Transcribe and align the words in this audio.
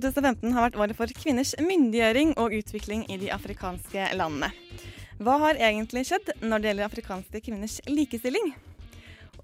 «2015 0.00 0.54
har 0.56 0.66
vært 0.66 0.78
året 0.80 0.98
for 0.98 1.12
kvinners 1.16 1.52
myndiggjøring 1.60 2.34
og 2.40 2.56
utvikling 2.56 3.04
i 3.12 3.18
de 3.20 3.30
afrikanske 3.34 4.10
landene. 4.16 4.50
Hva 5.20 5.36
har 5.42 5.60
egentlig 5.60 6.06
skjedd 6.08 6.30
når 6.40 6.62
det 6.62 6.70
gjelder 6.70 6.88
afrikanske 6.88 7.42
kvinners 7.44 7.78
likestilling? 7.88 8.54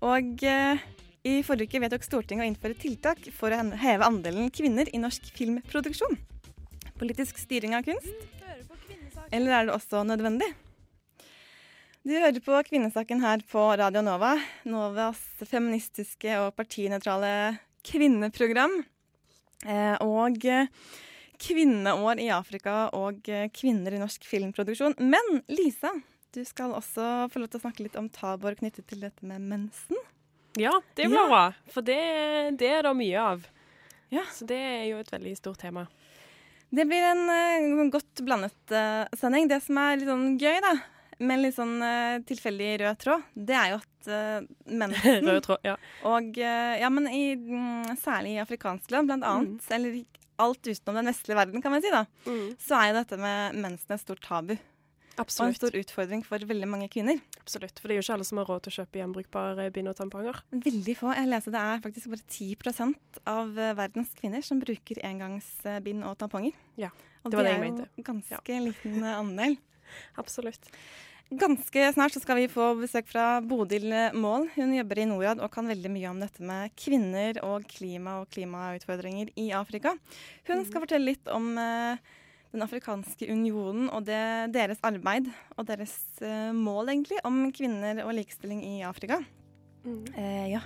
Og 0.00 0.44
eh, 0.44 0.84
i 1.26 1.40
forrige 1.44 1.68
uke 1.68 1.82
vedtok 1.82 2.04
Stortinget 2.06 2.46
å 2.46 2.48
innføre 2.48 2.78
tiltak 2.78 3.28
for 3.36 3.52
å 3.52 3.60
heve 3.82 4.06
andelen 4.06 4.48
kvinner 4.54 4.88
i 4.92 5.00
norsk 5.02 5.28
filmproduksjon. 5.36 6.16
Politisk 6.96 7.40
styring 7.42 7.76
av 7.76 7.84
kunst? 7.84 8.14
Eller 9.34 9.52
er 9.52 9.68
det 9.68 9.74
også 9.74 10.04
nødvendig? 10.06 10.48
Du 12.06 12.12
hører 12.14 12.38
på 12.38 12.58
Kvinnesaken 12.68 13.18
her 13.18 13.40
på 13.50 13.62
Radio 13.80 13.98
Nova, 14.06 14.36
Novas 14.62 15.18
feministiske 15.42 16.36
og 16.38 16.52
partinøytrale 16.54 17.56
kvinneprogram. 17.82 18.84
Eh, 19.64 19.96
og 20.04 20.44
eh, 20.44 20.68
kvinneår 21.40 22.20
i 22.20 22.28
Afrika 22.34 22.86
og 22.96 23.28
eh, 23.32 23.48
kvinner 23.54 23.96
i 23.96 24.00
norsk 24.02 24.26
filmproduksjon. 24.28 24.98
Men 25.00 25.40
Lisa, 25.48 25.92
du 26.36 26.42
skal 26.44 26.74
også 26.76 27.28
få 27.32 27.40
lov 27.40 27.48
til 27.52 27.60
å 27.60 27.64
snakke 27.64 27.86
litt 27.86 27.96
om 28.00 28.10
tabor 28.12 28.58
knyttet 28.58 28.86
til 28.90 29.00
dette 29.06 29.24
med 29.26 29.40
mensen. 29.48 29.96
Ja, 30.56 30.72
det 30.96 31.08
blir 31.08 31.20
Ja. 31.20 31.28
bra. 31.28 31.44
For 31.72 31.84
det, 31.84 32.00
det 32.60 32.68
er 32.78 32.82
det 32.86 32.94
mye 32.96 33.20
av. 33.20 33.46
Ja. 34.12 34.22
Så 34.32 34.46
det 34.48 34.56
er 34.56 34.84
jo 34.90 34.98
et 35.02 35.10
veldig 35.12 35.34
stort 35.36 35.58
tema. 35.60 35.86
Det 36.72 36.84
blir 36.88 37.04
en 37.04 37.28
uh, 37.30 37.90
godt 37.92 38.22
blandet 38.26 38.72
uh, 38.74 39.04
sending. 39.16 39.48
Det 39.48 39.60
som 39.62 39.78
er 39.78 39.98
litt 40.00 40.08
sånn 40.08 40.38
gøy, 40.40 40.56
da, 40.64 40.72
med 41.18 41.40
litt 41.40 41.56
sånn 41.56 41.78
uh, 41.80 42.18
tilfeldig 42.28 42.70
rød 42.82 43.00
tråd, 43.02 43.26
det 43.48 43.56
er 43.56 43.72
jo 43.72 43.78
at 43.80 44.10
uh, 44.10 44.46
mensen 44.68 45.26
Rød 45.30 45.42
tråd. 45.46 45.64
Ja. 45.64 45.76
Og 46.12 46.38
uh, 46.42 46.74
ja, 46.82 46.90
men 46.92 47.08
i, 47.08 47.24
mm, 47.36 47.96
særlig 48.02 48.36
i 48.36 48.42
afrikanske 48.44 48.92
land, 48.94 49.10
blant 49.10 49.26
annet, 49.26 49.68
eller 49.72 50.02
alt 50.42 50.68
utenom 50.68 51.00
den 51.00 51.08
vestlige 51.10 51.38
verden, 51.38 51.64
kan 51.64 51.72
man 51.72 51.84
si, 51.84 51.92
da, 51.92 52.04
Mm. 52.26 52.48
så 52.60 52.80
er 52.80 52.90
jo 52.90 52.98
dette 53.00 53.20
med 53.20 53.60
mensen 53.64 53.96
et 53.96 54.02
stort 54.04 54.24
tabu. 54.24 54.56
Absolutt. 55.16 55.40
Og 55.40 55.48
en 55.48 55.56
stor 55.56 55.78
utfordring 55.80 56.22
for 56.26 56.44
veldig 56.44 56.68
mange 56.68 56.88
kvinner. 56.92 57.20
Absolutt. 57.40 57.78
For 57.80 57.88
det 57.88 57.94
er 57.96 58.00
jo 58.00 58.04
ikke 58.04 58.16
alle 58.18 58.26
som 58.28 58.40
har 58.40 58.48
råd 58.50 58.64
til 58.66 58.72
å 58.72 58.76
kjøpe 58.80 59.00
gjenbrukbare 59.00 59.68
bind 59.72 59.88
og 59.88 59.96
tamponger. 59.96 60.42
Veldig 60.52 60.96
få. 60.98 61.12
Jeg 61.16 61.30
leser 61.30 61.54
det 61.54 61.62
er 61.62 61.84
faktisk 61.84 62.10
bare 62.12 62.26
10 62.26 62.96
av 63.32 63.58
eh, 63.58 63.72
verdens 63.78 64.12
kvinner 64.18 64.44
som 64.44 64.60
bruker 64.60 65.00
engangsbind 65.08 66.04
og 66.04 66.18
tamponger. 66.20 66.52
Ja, 66.76 66.90
det 67.24 67.32
var 67.32 67.48
det 67.48 67.54
det 67.54 67.54
jeg 67.54 67.62
er 67.62 67.88
jo 67.96 68.04
ganske 68.10 68.36
ganske 68.36 68.60
liten 68.66 68.98
eh, 69.02 69.16
andel. 69.16 69.56
Absolutt. 70.22 70.70
Ganske 71.26 71.88
snart 71.92 72.14
så 72.14 72.20
skal 72.22 72.38
vi 72.38 72.50
få 72.50 72.68
besøk 72.78 73.08
fra 73.10 73.40
Bodil 73.42 73.90
Mål. 74.14 74.46
Hun 74.54 74.76
jobber 74.76 75.00
i 75.02 75.06
Norad 75.10 75.40
og 75.42 75.50
kan 75.54 75.66
veldig 75.66 75.90
mye 75.90 76.12
om 76.12 76.20
dette 76.22 76.44
med 76.46 76.70
kvinner 76.78 77.40
og 77.42 77.66
klima 77.66 78.20
og 78.20 78.30
klimautfordringer 78.30 79.32
i 79.34 79.48
Afrika. 79.58 79.96
Hun 80.46 80.62
skal 80.68 80.84
fortelle 80.84 81.10
litt 81.10 81.32
om 81.32 81.50
eh, 81.58 81.98
Den 82.54 82.62
afrikanske 82.62 83.26
unionen 83.26 83.90
og 83.90 84.06
det, 84.06 84.54
deres 84.54 84.78
arbeid 84.86 85.26
og 85.58 85.66
deres 85.66 85.96
eh, 86.22 86.54
mål, 86.54 86.94
egentlig, 86.94 87.18
om 87.26 87.42
kvinner 87.50 88.04
og 88.06 88.14
likestilling 88.14 88.62
i 88.62 88.76
Afrika. 88.86 89.18
Mm. 89.82 90.06
Eh, 90.14 90.46
ja. 90.54 90.62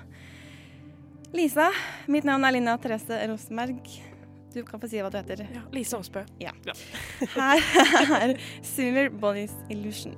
Lisa, 1.33 1.71
mitt 2.07 2.29
navn 2.29 2.45
er 2.45 2.59
Linja 2.59 2.77
Therese 2.77 3.25
Rosenberg. 3.33 4.10
Du 4.55 4.65
kan 4.67 4.81
få 4.83 4.89
si 4.91 4.99
hva 4.99 5.11
du 5.13 5.19
heter. 5.21 5.45
Ja, 5.55 5.63
Lise 5.75 5.99
Aasbø. 6.01 6.25
Her 7.37 7.63
er 8.17 8.35
Similar 8.67 9.13
Bodies 9.15 9.55
Illusion. 9.71 10.17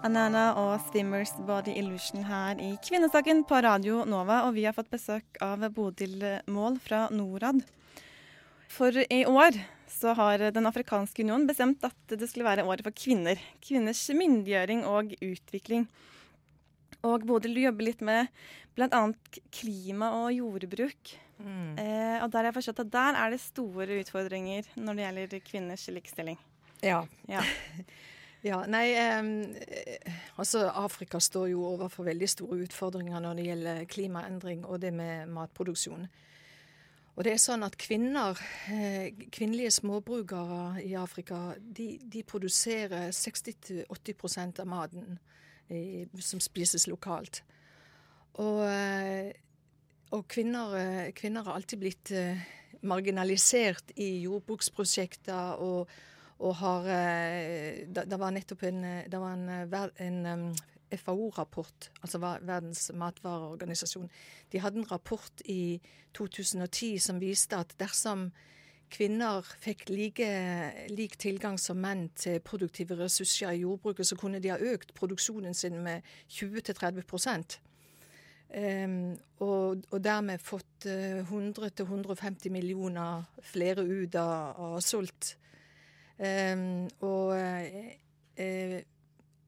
Anana 0.00 0.46
og 0.56 0.80
Swimmers 0.86 1.34
Body 1.44 1.74
Illusion 1.76 2.24
her 2.24 2.56
i 2.56 2.70
Kvinnesaken 2.80 3.42
på 3.44 3.58
Radio 3.60 4.06
Nova, 4.08 4.46
og 4.48 4.54
vi 4.56 4.64
har 4.64 4.72
fått 4.72 4.88
besøk 4.88 5.36
av 5.44 5.66
Bodil 5.76 6.24
Mål 6.48 6.78
fra 6.80 7.02
Norad. 7.12 7.60
For 8.72 8.96
i 8.96 9.26
år 9.28 9.58
så 9.90 10.14
har 10.16 10.50
Den 10.54 10.68
afrikanske 10.70 11.24
union 11.26 11.48
bestemt 11.48 11.82
at 11.84 12.14
det 12.14 12.28
skulle 12.30 12.46
være 12.46 12.64
året 12.64 12.86
for 12.86 12.94
kvinner. 12.94 13.40
Kvinners 13.64 14.04
myndiggjøring 14.14 14.84
og 14.88 15.16
utvikling. 15.18 15.88
Og 17.06 17.24
Bodil, 17.26 17.56
du 17.56 17.64
jobber 17.64 17.88
litt 17.88 18.04
med 18.04 18.28
bl.a. 18.76 19.02
klima 19.54 20.12
og 20.20 20.30
jordbruk. 20.36 21.16
Eh, 21.80 22.18
og 22.20 22.28
der 22.28 22.42
har 22.42 22.50
jeg 22.50 22.56
forstått 22.58 22.82
at 22.84 22.92
der 22.92 23.18
er 23.18 23.32
det 23.32 23.40
store 23.40 24.00
utfordringer 24.02 24.66
når 24.76 24.96
det 24.96 25.04
gjelder 25.04 25.44
kvinners 25.44 25.86
likestilling. 25.88 26.38
Ja. 26.84 27.00
Ja. 27.28 27.44
ja 28.48 28.60
nei, 28.68 28.86
eh, 28.92 30.18
altså 30.36 30.66
Afrika 30.68 31.20
står 31.20 31.50
jo 31.54 31.64
overfor 31.72 32.08
veldig 32.10 32.28
store 32.28 32.60
utfordringer 32.66 33.24
når 33.24 33.38
det 33.40 33.46
gjelder 33.48 33.86
klimaendring 33.90 34.66
og 34.66 34.82
det 34.84 34.92
med 34.96 35.32
matproduksjon. 35.32 36.08
Og 37.20 37.24
det 37.26 37.34
er 37.34 37.40
sånn 37.42 37.60
at 37.66 37.74
kvinner, 37.76 38.38
eh, 38.72 39.10
kvinnelige 39.28 39.74
småbrukere 39.74 40.80
i 40.80 40.94
Afrika, 40.96 41.50
de, 41.60 41.98
de 42.00 42.22
produserer 42.24 43.10
60-80% 43.12 44.62
av 44.62 44.70
maten 44.70 45.18
eh, 45.68 46.08
som 46.16 46.40
spises 46.40 46.88
lokalt. 46.88 47.42
Og, 48.40 48.62
eh, 48.64 49.36
og 50.16 50.24
kvinner, 50.32 51.12
kvinner 51.12 51.44
har 51.44 51.60
alltid 51.60 51.82
blitt 51.82 52.14
marginalisert 52.88 53.92
i 54.00 54.22
jordbruksprosjekter 54.22 55.60
og, 55.60 55.92
og 56.40 56.54
har 56.62 56.88
Det 57.92 58.18
var 58.18 58.32
nettopp 58.32 58.64
en, 58.64 58.80
det 59.12 59.20
var 59.20 59.36
en, 59.36 60.16
en 60.24 60.48
FAO-rapport, 60.96 61.90
altså 62.02 62.18
Verdens 62.18 62.90
matvareorganisasjon. 62.94 64.10
De 64.52 64.60
hadde 64.60 64.78
en 64.78 64.90
rapport 64.90 65.42
i 65.44 65.80
2010 66.14 66.98
som 66.98 67.20
viste 67.20 67.56
at 67.56 67.74
dersom 67.80 68.30
kvinner 68.90 69.46
fikk 69.62 69.88
like, 69.90 70.28
lik 70.90 71.16
tilgang 71.18 71.58
som 71.62 71.78
menn 71.78 72.08
til 72.18 72.40
produktive 72.42 72.98
ressurser 72.98 73.54
i 73.54 73.62
jordbruket, 73.62 74.06
så 74.06 74.18
kunne 74.18 74.40
de 74.42 74.50
ha 74.50 74.58
økt 74.58 74.94
produksjonen 74.94 75.54
sin 75.54 75.78
med 75.84 76.02
20-30 76.28 77.60
Um, 78.50 79.12
og, 79.38 79.84
og 79.94 80.00
dermed 80.02 80.42
fått 80.42 80.86
eh, 80.90 81.20
100-150 81.22 82.50
millioner 82.50 83.22
flere 83.46 83.84
ut 83.86 84.16
av, 84.18 84.58
av 84.58 84.80
sult. 84.82 85.36
Um, 86.18 86.88
og 87.06 87.36
uh, 87.38 87.92
eh, 88.34 88.74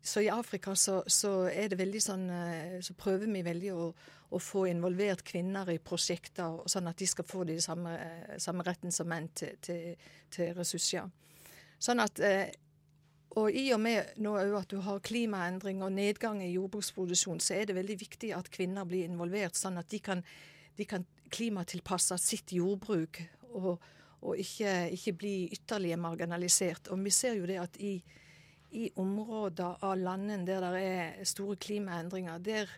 så 0.03 0.21
i 0.21 0.31
Afrika 0.31 0.75
så, 0.75 1.03
så 1.07 1.31
er 1.47 1.71
det 1.71 1.79
veldig 1.79 2.01
sånn 2.03 2.25
eh, 2.35 2.79
Så 2.83 2.97
prøver 2.99 3.29
vi 3.31 3.45
veldig 3.47 3.71
å, 3.79 3.85
å 4.35 4.41
få 4.43 4.65
involvert 4.67 5.23
kvinner 5.27 5.71
i 5.71 5.79
prosjekter, 5.79 6.59
sånn 6.67 6.91
at 6.91 6.99
de 6.99 7.07
skal 7.07 7.29
få 7.29 7.45
de 7.47 7.61
samme, 7.63 7.93
eh, 7.95 8.35
samme 8.43 8.67
retten 8.67 8.95
som 8.95 9.07
menn 9.11 9.29
til, 9.39 9.55
til, 9.63 10.11
til 10.35 10.51
ressurser. 10.59 11.07
Sånn 11.83 12.03
at 12.03 12.19
eh, 12.23 12.51
og 13.41 13.55
i 13.57 13.71
og 13.73 13.81
med 13.81 14.19
nå 14.21 14.35
at 14.59 14.69
du 14.69 14.83
har 14.85 15.01
klimaendring 15.01 15.81
og 15.85 15.95
nedgang 15.95 16.43
i 16.45 16.51
jordbruksproduksjon, 16.53 17.41
så 17.41 17.57
er 17.57 17.71
det 17.71 17.79
veldig 17.79 17.97
viktig 18.03 18.33
at 18.37 18.51
kvinner 18.53 18.85
blir 18.89 19.07
involvert, 19.09 19.57
sånn 19.57 19.81
at 19.81 19.89
de 19.89 20.03
kan, 20.05 20.21
de 20.77 20.85
kan 20.89 21.07
klimatilpasse 21.33 22.19
sitt 22.21 22.53
jordbruk 22.53 23.23
og, 23.55 23.79
og 24.21 24.43
ikke, 24.43 24.75
ikke 24.99 25.15
bli 25.17 25.37
ytterligere 25.57 26.03
marginalisert. 26.03 26.93
Og 26.93 27.01
vi 27.07 27.15
ser 27.15 27.39
jo 27.39 27.49
det 27.49 27.57
at 27.63 27.81
i, 27.81 27.95
i 28.73 28.89
områder 29.01 29.85
av 29.85 29.99
landene 30.01 30.47
der 30.49 30.65
det 30.65 30.83
er 30.87 31.29
store 31.29 31.59
klimaendringer, 31.61 32.41
der, 32.43 32.71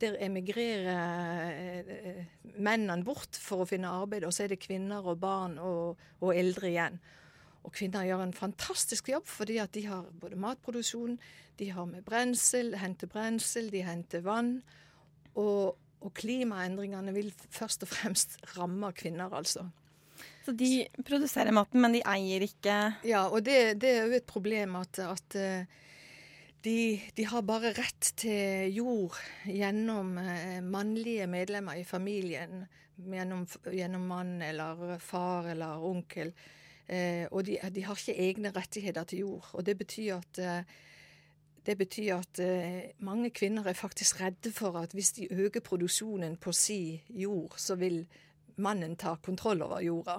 der 0.00 0.18
emigrerer 0.20 1.48
eh, 1.52 2.22
mennene 2.58 3.04
bort 3.06 3.38
for 3.40 3.64
å 3.64 3.68
finne 3.68 3.92
arbeid, 4.02 4.26
og 4.28 4.34
så 4.34 4.44
er 4.44 4.54
det 4.54 4.62
kvinner 4.62 5.06
og 5.08 5.20
barn 5.22 5.58
og, 5.62 6.00
og 6.20 6.34
eldre 6.36 6.70
igjen. 6.72 7.00
Og 7.62 7.74
kvinner 7.76 8.06
gjør 8.06 8.24
en 8.24 8.34
fantastisk 8.34 9.12
jobb, 9.12 9.28
fordi 9.30 9.60
at 9.62 9.72
de 9.76 9.86
har 9.86 10.08
både 10.20 10.38
matproduksjon, 10.40 11.16
de 11.60 11.68
har 11.70 11.86
med 11.86 12.04
brensel, 12.04 12.74
henter 12.80 13.10
brensel, 13.10 13.70
de 13.70 13.84
henter 13.86 14.24
vann. 14.26 14.56
Og, 15.38 15.78
og 16.02 16.14
klimaendringene 16.18 17.14
vil 17.14 17.30
først 17.54 17.86
og 17.86 17.92
fremst 17.92 18.36
ramme 18.56 18.90
kvinner, 18.98 19.30
altså. 19.32 19.68
Så 20.42 20.54
de 20.58 20.86
produserer 21.06 21.54
maten, 21.54 21.80
men 21.82 21.94
de 21.94 22.02
eier 22.08 22.42
ikke 22.42 22.76
Ja, 23.06 23.28
og 23.28 23.44
det, 23.46 23.78
det 23.82 23.94
er 23.94 24.06
jo 24.08 24.18
et 24.18 24.28
problem 24.28 24.74
at, 24.80 24.98
at 25.04 25.36
eh, 25.38 25.80
de, 26.64 27.00
de, 27.16 27.26
har 27.26 27.44
bare 27.46 27.72
rett 27.76 28.12
til 28.22 28.70
jord 28.74 29.18
gjennom 29.46 30.16
eh, 30.18 30.60
mannlige 30.62 31.26
medlemmer 31.30 31.78
i 31.78 31.86
familien. 31.86 32.64
Gjennom, 33.02 33.46
gjennom 33.72 34.04
mann 34.06 34.36
eller 34.44 34.98
far 35.02 35.48
eller 35.54 35.82
onkel. 35.82 36.32
Eh, 36.86 37.26
og 37.30 37.46
de, 37.48 37.58
de, 37.74 37.84
har 37.86 37.98
ikke 37.98 38.18
egne 38.28 38.52
rettigheter 38.54 39.06
til 39.10 39.24
jord. 39.24 39.48
Og 39.58 39.66
det 39.66 39.76
betyr 39.78 40.18
at 40.20 40.42
eh, 40.42 40.74
det 41.62 41.76
betyr 41.78 42.16
at 42.16 42.40
mange 43.06 43.28
kvinner 43.30 43.68
er 43.70 43.78
faktisk 43.78 44.18
redde 44.18 44.50
for 44.50 44.74
at 44.80 44.96
hvis 44.98 45.12
de 45.14 45.28
øker 45.30 45.62
produksjonen 45.62 46.34
på 46.36 46.50
si 46.52 46.98
jord, 47.06 47.54
så 47.54 47.76
vil 47.78 48.00
mannen 48.56 48.96
tar 48.96 49.20
kontroll 49.24 49.62
over 49.62 49.82
jorda. 49.84 50.18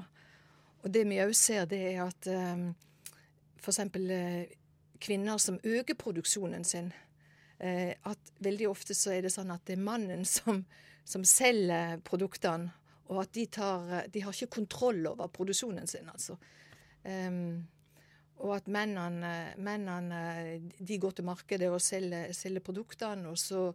Og 0.84 0.92
det 0.92 1.06
vi 1.08 1.22
òg 1.24 1.34
ser, 1.38 1.66
det 1.70 1.80
er 1.94 2.04
at 2.06 2.28
eh, 2.32 2.68
f.eks. 3.62 3.80
Eh, 3.80 4.60
kvinner 5.04 5.38
som 5.42 5.60
øker 5.64 5.98
produksjonen 6.00 6.64
sin, 6.64 6.92
eh, 7.60 7.92
at 8.08 8.34
veldig 8.40 8.70
ofte 8.70 8.96
så 8.96 9.12
er 9.12 9.26
det 9.26 9.34
sånn 9.34 9.52
at 9.52 9.66
det 9.68 9.78
er 9.78 9.84
mannen 9.84 10.24
som, 10.28 10.64
som 11.04 11.26
selger 11.28 12.00
produktene, 12.08 12.72
og 13.12 13.20
at 13.26 13.34
de 13.36 13.44
tar 13.52 14.08
De 14.10 14.22
har 14.24 14.32
ikke 14.32 14.56
kontroll 14.62 15.04
over 15.10 15.28
produksjonen 15.28 15.88
sin, 15.88 16.08
altså. 16.10 16.38
Um, 17.04 17.66
og 18.40 18.56
at 18.56 18.70
mennene, 18.72 19.54
mennene, 19.60 20.22
de 20.80 20.98
går 20.98 21.18
til 21.18 21.28
markedet 21.28 21.68
og 21.70 21.82
selger, 21.84 22.32
selger 22.34 22.64
produktene, 22.64 23.28
og 23.30 23.38
så, 23.38 23.68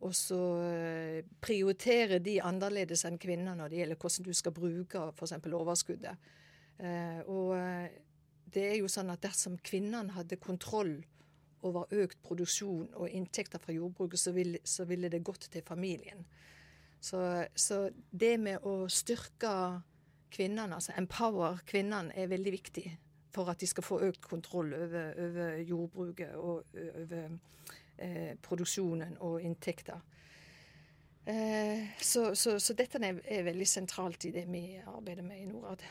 og 0.00 0.14
så, 0.16 0.40
eh, 0.64 1.24
prioriterer 1.40 2.22
de 2.24 2.38
annerledes 2.40 3.04
enn 3.04 3.18
kvinner 3.20 3.56
når 3.56 3.68
det 3.68 3.80
gjelder 3.82 3.98
hvordan 4.00 4.26
du 4.26 4.32
skal 4.36 4.54
bruke 4.56 5.02
f.eks. 5.12 5.34
overskuddet. 5.44 6.30
Eh, 6.80 7.20
og 7.28 7.56
eh, 7.58 7.90
det 8.50 8.64
er 8.70 8.76
jo 8.80 8.88
sånn 8.88 9.12
at 9.12 9.20
dersom 9.22 9.58
kvinnene 9.60 10.16
hadde 10.16 10.40
kontroll 10.40 10.94
over 11.68 11.92
økt 11.92 12.22
produksjon 12.24 12.88
og 12.96 13.12
inntekter 13.12 13.60
fra 13.60 13.74
jordbruket, 13.76 14.20
så 14.22 14.32
ville, 14.32 14.62
så 14.64 14.86
ville 14.88 15.10
det 15.12 15.20
gått 15.22 15.50
til 15.52 15.62
familien. 15.62 16.24
Så, 17.00 17.20
så, 17.54 17.90
det 18.10 18.38
med 18.40 18.64
å 18.64 18.88
styrke 18.88 19.52
kvinnene, 20.32 20.78
altså 20.78 20.96
empower 20.96 21.60
kvinnene, 21.68 22.14
er 22.16 22.32
veldig 22.32 22.52
viktig 22.56 22.86
for 23.30 23.52
at 23.52 23.60
de 23.60 23.68
skal 23.68 23.84
få 23.84 24.00
økt 24.08 24.24
kontroll 24.26 24.72
over, 24.74 25.12
over 25.20 25.60
jordbruket 25.60 26.34
og 26.40 26.80
over 27.04 27.36
eh, 28.00 28.32
produksjonen 28.42 29.16
og 29.20 29.40
inntekter. 29.44 30.00
Eh, 31.24 31.86
så, 32.00 32.34
så, 32.34 32.60
så, 32.60 32.74
dette 32.74 32.98
er, 32.98 33.20
er, 33.28 33.44
veldig 33.44 33.66
sentralt 33.68 34.24
i 34.24 34.32
det 34.34 34.46
vi 34.48 34.64
arbeider 34.80 35.22
med 35.22 35.42
i 35.42 35.46
Norad. 35.50 35.82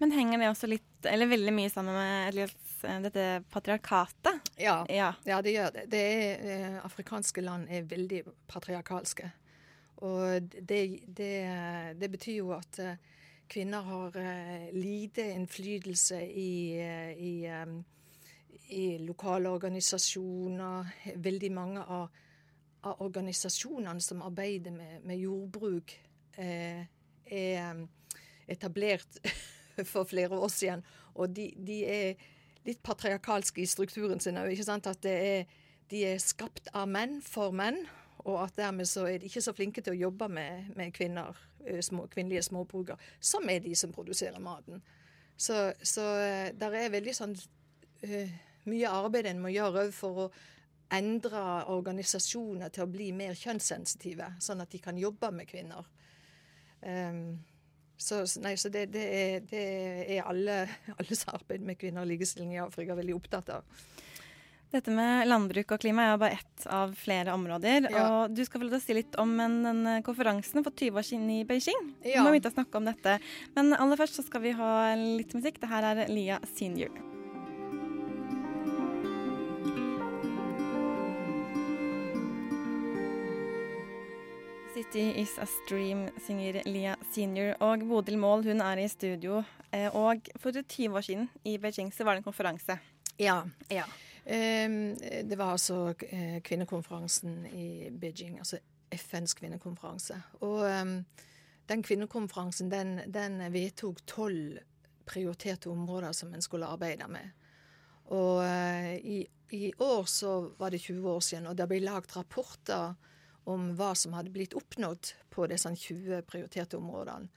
Men 0.00 0.12
henger 0.12 0.40
det 0.40 0.50
også 0.50 0.68
litt, 0.68 1.06
eller 1.06 1.30
veldig 1.30 1.52
mye 1.54 1.70
sammen 1.70 1.96
med 1.96 2.28
Elias, 2.30 2.54
dette 3.04 3.26
patriarkatet? 3.52 4.50
Ja, 4.60 4.80
ja. 4.92 5.12
ja 5.24 5.40
det 5.44 5.54
gjør 5.54 5.74
det. 5.74 5.86
det 5.92 6.04
er, 6.12 6.46
eh, 6.52 6.78
afrikanske 6.84 7.44
land 7.44 7.70
er 7.70 7.88
veldig 7.88 8.22
patriarkalske. 8.50 9.30
Og 10.06 10.48
det, 10.60 10.80
det, 11.06 11.34
det 11.96 12.10
betyr 12.12 12.40
jo 12.40 12.52
at 12.56 12.80
eh, 12.82 12.98
kvinner 13.48 13.86
har 13.86 14.16
lite 14.74 15.22
innflytelse 15.36 16.18
i, 16.26 16.50
i, 17.14 17.34
um, 17.46 17.78
i, 18.68 18.98
lokale 18.98 19.50
organisasjoner. 19.50 20.92
Veldig 21.16 21.50
mange 21.52 21.82
av, 21.82 22.08
av 22.82 23.02
organisasjonene 23.04 24.00
som 24.00 24.22
arbeider 24.26 24.74
med, 24.74 25.02
med 25.06 25.20
jordbruk, 25.20 25.96
eh, 26.38 26.86
er 27.26 27.70
um, 27.72 27.86
etablert 28.48 29.20
for 29.92 30.04
flere 30.04 30.38
år 30.38 30.48
siden. 30.48 30.84
Og 31.14 31.36
de, 31.36 31.50
de, 31.66 31.82
er 31.84 32.26
litt 32.66 32.82
patriarkalske 32.82 33.62
i 33.62 33.68
strukturen 33.70 34.20
sin 34.20 34.38
òg. 34.38 34.52
At 34.68 35.06
de 35.90 36.02
er 36.06 36.18
skapt 36.22 36.70
av 36.74 36.88
menn 36.90 37.20
for 37.22 37.54
menn. 37.54 37.84
Og 38.26 38.40
at 38.42 38.56
dermed 38.58 38.88
så 38.90 39.06
er 39.06 39.20
de 39.20 39.28
ikke 39.28 39.44
så 39.44 39.54
flinke 39.54 39.82
til 39.84 39.94
å 39.94 40.00
jobbe 40.08 40.28
med, 40.28 40.72
med 40.76 40.94
kvinner, 40.94 41.36
eh, 41.64 41.80
små, 41.82 42.08
kvinnelige 42.10 42.42
småbrukere, 42.48 42.98
som 43.20 43.46
er 43.50 43.60
de 43.62 43.74
som 43.78 43.92
produserer 43.94 44.42
maten. 44.42 44.82
Så, 45.36 45.72
så 45.82 46.06
eh, 46.24 46.48
der 46.58 46.74
er 46.74 46.94
veldig 46.94 47.14
sånn 47.14 47.36
uh, 47.36 48.34
mye 48.70 48.90
arbeid 48.90 49.30
en 49.30 49.42
må 49.42 49.52
gjøre 49.54 49.88
for 49.94 50.26
å 50.26 50.30
endre 50.94 51.42
organisasjoner 51.72 52.70
til 52.74 52.84
å 52.84 52.90
bli 52.90 53.10
mer 53.16 53.34
kjønnssensitive, 53.38 54.36
sånn 54.42 54.62
at 54.62 54.70
de 54.70 54.80
kan 54.82 54.98
jobbe 54.98 55.32
med 55.34 55.48
kvinner. 55.50 55.88
Um, 56.80 57.38
så, 57.96 58.22
nei, 58.44 58.54
så 58.60 58.70
det, 58.70 58.86
det, 58.94 59.04
er, 59.18 59.46
det, 59.50 59.62
er, 60.18 60.24
alle, 60.28 60.64
alles 61.00 61.26
arbeid 61.32 61.64
med 61.66 61.80
kvinner 61.80 62.04
og 62.04 62.12
likestilling 62.12 62.54
i 62.54 62.62
Afrika 62.62 62.96
veldig 62.98 63.16
opptatt 63.16 63.54
av. 63.56 63.78
Dette 64.74 64.90
med 64.90 65.28
landbruk 65.30 65.72
og 65.72 65.80
klima 65.80 66.04
er 66.04 66.12
jo 66.12 66.20
bare 66.20 66.38
ett 66.40 66.64
av 66.74 66.94
flere 66.98 67.32
områder. 67.38 67.86
Ja. 67.86 68.04
Og 68.04 68.34
du 68.34 68.42
skal 68.44 68.64
vel 68.64 68.74
si 68.82 68.96
litt 68.98 69.14
om 69.22 69.36
den 69.38 70.02
konferansen 70.04 70.66
for 70.66 70.74
20 70.74 71.00
år 71.00 71.06
siden 71.06 71.30
i 71.38 71.40
Beijing. 71.48 71.92
Ja. 72.02 72.18
Vi 72.18 72.24
må 72.26 72.34
begynne 72.34 72.50
å 72.50 72.58
snakke 72.58 72.82
om 72.82 72.90
dette. 72.90 73.18
Men 73.56 73.76
aller 73.78 74.02
først 74.02 74.18
så 74.18 74.26
skal 74.26 74.42
vi 74.44 74.56
ha 74.58 74.72
litt 74.98 75.36
musikk. 75.38 75.62
Det 75.62 75.70
her 75.70 75.92
er 75.94 76.08
Lia 76.10 76.42
Senior. 76.56 77.15
City 84.92 85.20
is 85.20 85.38
a 85.38 85.46
stream, 85.46 86.08
synger 86.26 86.62
Lia 86.64 86.94
Senior. 87.10 87.56
Og 87.60 87.80
Bodil 87.88 88.18
Mål 88.18 88.44
hun 88.44 88.60
er 88.60 88.78
i 88.78 88.88
studio. 88.88 89.42
Eh, 89.74 89.88
og 89.94 90.28
for 90.38 90.52
20 90.52 90.96
år 90.96 91.00
siden 91.00 91.28
i 91.44 91.56
Beijing 91.58 91.94
så 91.94 92.04
var 92.04 92.14
det 92.14 92.20
en 92.20 92.26
konferanse. 92.26 92.78
Ja. 93.18 93.42
ja. 93.70 93.82
Ehm, 94.26 94.94
det 95.30 95.38
var 95.38 95.52
altså 95.52 95.94
eh, 96.10 96.40
kvinnekonferansen 96.42 97.46
i 97.46 97.90
Beijing, 97.90 98.38
altså 98.38 98.58
FNs 98.92 99.34
kvinnekonferanse. 99.34 100.20
Og 100.40 100.62
ehm, 100.70 101.04
den 101.68 101.82
kvinnekonferansen 101.82 102.70
den, 102.70 103.00
den 103.10 103.42
vedtok 103.52 104.06
tolv 104.06 104.58
prioriterte 105.06 105.70
områder 105.70 106.12
som 106.12 106.34
en 106.34 106.42
skulle 106.42 106.66
arbeide 106.66 107.08
med. 107.08 107.34
Og 108.04 108.44
eh, 108.44 108.94
i, 108.96 109.26
i, 109.50 109.72
år 109.78 110.04
så 110.04 110.52
var 110.58 110.70
det 110.70 110.80
20 110.80 111.10
år 111.10 111.20
siden, 111.20 111.46
og 111.46 111.58
det 111.58 111.68
ble 111.68 111.82
lagd 111.82 112.16
rapporter 112.16 112.94
om 113.46 113.72
hva 113.78 113.92
som 113.98 114.16
hadde 114.16 114.32
blitt 114.34 114.56
oppnådd 114.58 115.12
på 115.32 115.46
disse 115.50 115.70
20 115.70 116.22
prioriterte 116.28 116.78
områdene. 116.78 117.30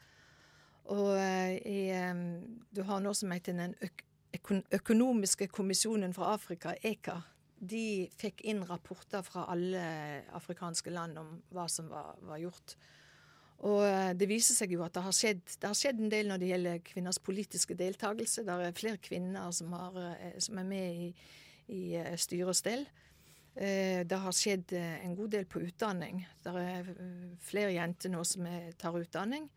Og 0.90 1.12
eh, 1.22 1.58
i, 1.70 1.82
ehm, 1.94 2.40
du 2.74 2.82
har 2.88 3.02
noe 3.04 3.14
som 3.18 3.32
heter 3.34 3.58
den 3.58 3.76
økonomiske 4.74 5.50
kommisjonen 5.54 6.16
fra 6.18 6.34
Afrika, 6.34 6.74
EKA. 6.82 7.22
de 7.60 8.08
fikk 8.16 8.42
inn 8.48 8.64
rapporter 8.64 9.22
fra 9.22 9.44
alle 9.52 9.82
afrikanske 10.38 10.90
land 10.96 11.18
om 11.20 11.34
hva 11.52 11.68
som 11.68 11.90
var, 11.92 12.16
var 12.24 12.40
gjort. 12.40 12.78
Og 13.68 13.84
eh, 13.84 14.14
det 14.16 14.30
viser 14.30 14.56
seg 14.56 14.74
jo 14.76 14.86
at 14.86 14.96
det 14.96 15.04
har, 15.04 15.16
skjedd, 15.16 15.42
det 15.44 15.68
har, 15.68 15.76
skjedd, 15.76 16.00
en 16.00 16.12
del 16.14 16.30
når 16.32 16.40
det 16.40 16.52
gjelder 16.54 16.84
kvinners 16.88 17.20
politiske 17.20 17.76
deltakelse. 17.76 18.46
Det 18.48 18.56
er 18.56 18.78
flere 18.78 19.02
kvinner 19.04 19.52
som, 19.56 19.74
har, 19.76 20.00
eh, 20.16 20.38
som 20.40 20.62
er 20.62 20.70
med 20.70 21.04
i, 21.04 21.10
i 21.76 21.82
eh, 22.00 22.16
styre 22.20 22.54
og 22.54 22.58
stell. 22.58 22.88
Det 23.60 24.18
har 24.24 24.32
skjedd 24.32 24.72
en 24.72 25.16
god 25.18 25.34
del 25.34 25.44
på 25.52 25.60
utdanning. 25.60 26.22
Det 26.40 26.52
er 26.62 26.86
flere 27.44 27.74
jenter 27.76 28.14
nå 28.14 28.22
som 28.24 28.46
tar 28.80 28.96
utdanning. 28.96 29.50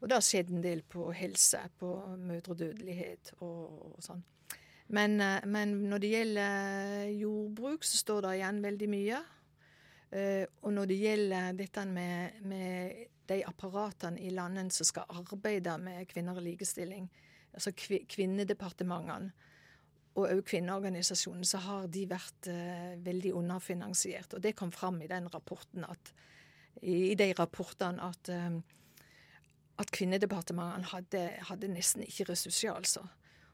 Og 0.00 0.08
det 0.08 0.16
har 0.16 0.24
skjedd 0.24 0.50
en 0.50 0.64
del 0.64 0.80
på 0.88 1.10
helse, 1.14 1.60
på 1.78 1.90
mødredødelighet 2.18 3.34
og, 3.44 3.92
og 3.92 4.00
sånn. 4.02 4.22
Men, 4.92 5.20
eh, 5.20 5.46
men, 5.46 5.76
når 5.88 6.02
det 6.02 6.10
gjelder 6.10 7.12
jordbruk, 7.16 7.86
så 7.86 8.00
står 8.00 8.26
det 8.26 8.34
igjen 8.40 8.60
veldig 8.64 8.90
mye. 8.92 9.22
Og 10.12 10.74
når 10.76 10.90
det 10.90 10.96
gjelder 11.00 11.54
dette 11.56 11.82
med, 11.88 12.42
med, 12.44 13.06
de 13.30 13.38
apparatene 13.48 14.20
i 14.20 14.28
landene 14.34 14.74
som 14.74 14.84
skal 14.84 15.08
arbeide 15.08 15.72
med 15.80 16.04
kvinner 16.10 16.36
og 16.36 16.44
likestilling, 16.44 17.06
altså 17.54 17.72
kvinnedepartementene 17.72 19.30
og 20.12 20.26
òg 20.26 20.42
kvinneorganisasjonen, 20.44 21.46
så 21.48 21.62
har 21.64 21.86
de 21.92 22.04
vært 22.10 22.50
eh, 22.52 22.92
veldig 23.00 23.32
underfinansiert. 23.38 24.34
Og 24.36 24.42
det 24.44 24.54
kom 24.58 24.72
fram 24.72 25.00
i 25.00 25.08
den 25.08 25.30
rapporten 25.32 25.86
at, 25.88 26.12
i, 26.82 27.14
de 27.16 27.30
rapportene 27.38 28.10
at 28.10 28.32
eh, 28.32 28.60
at 29.80 29.90
Kvinnedepartementene 29.90 30.88
hadde, 30.92 31.22
hadde, 31.48 31.70
nesten 31.72 32.04
ikke 32.06 32.28
ressurser, 32.30 32.74
altså. 32.74 33.04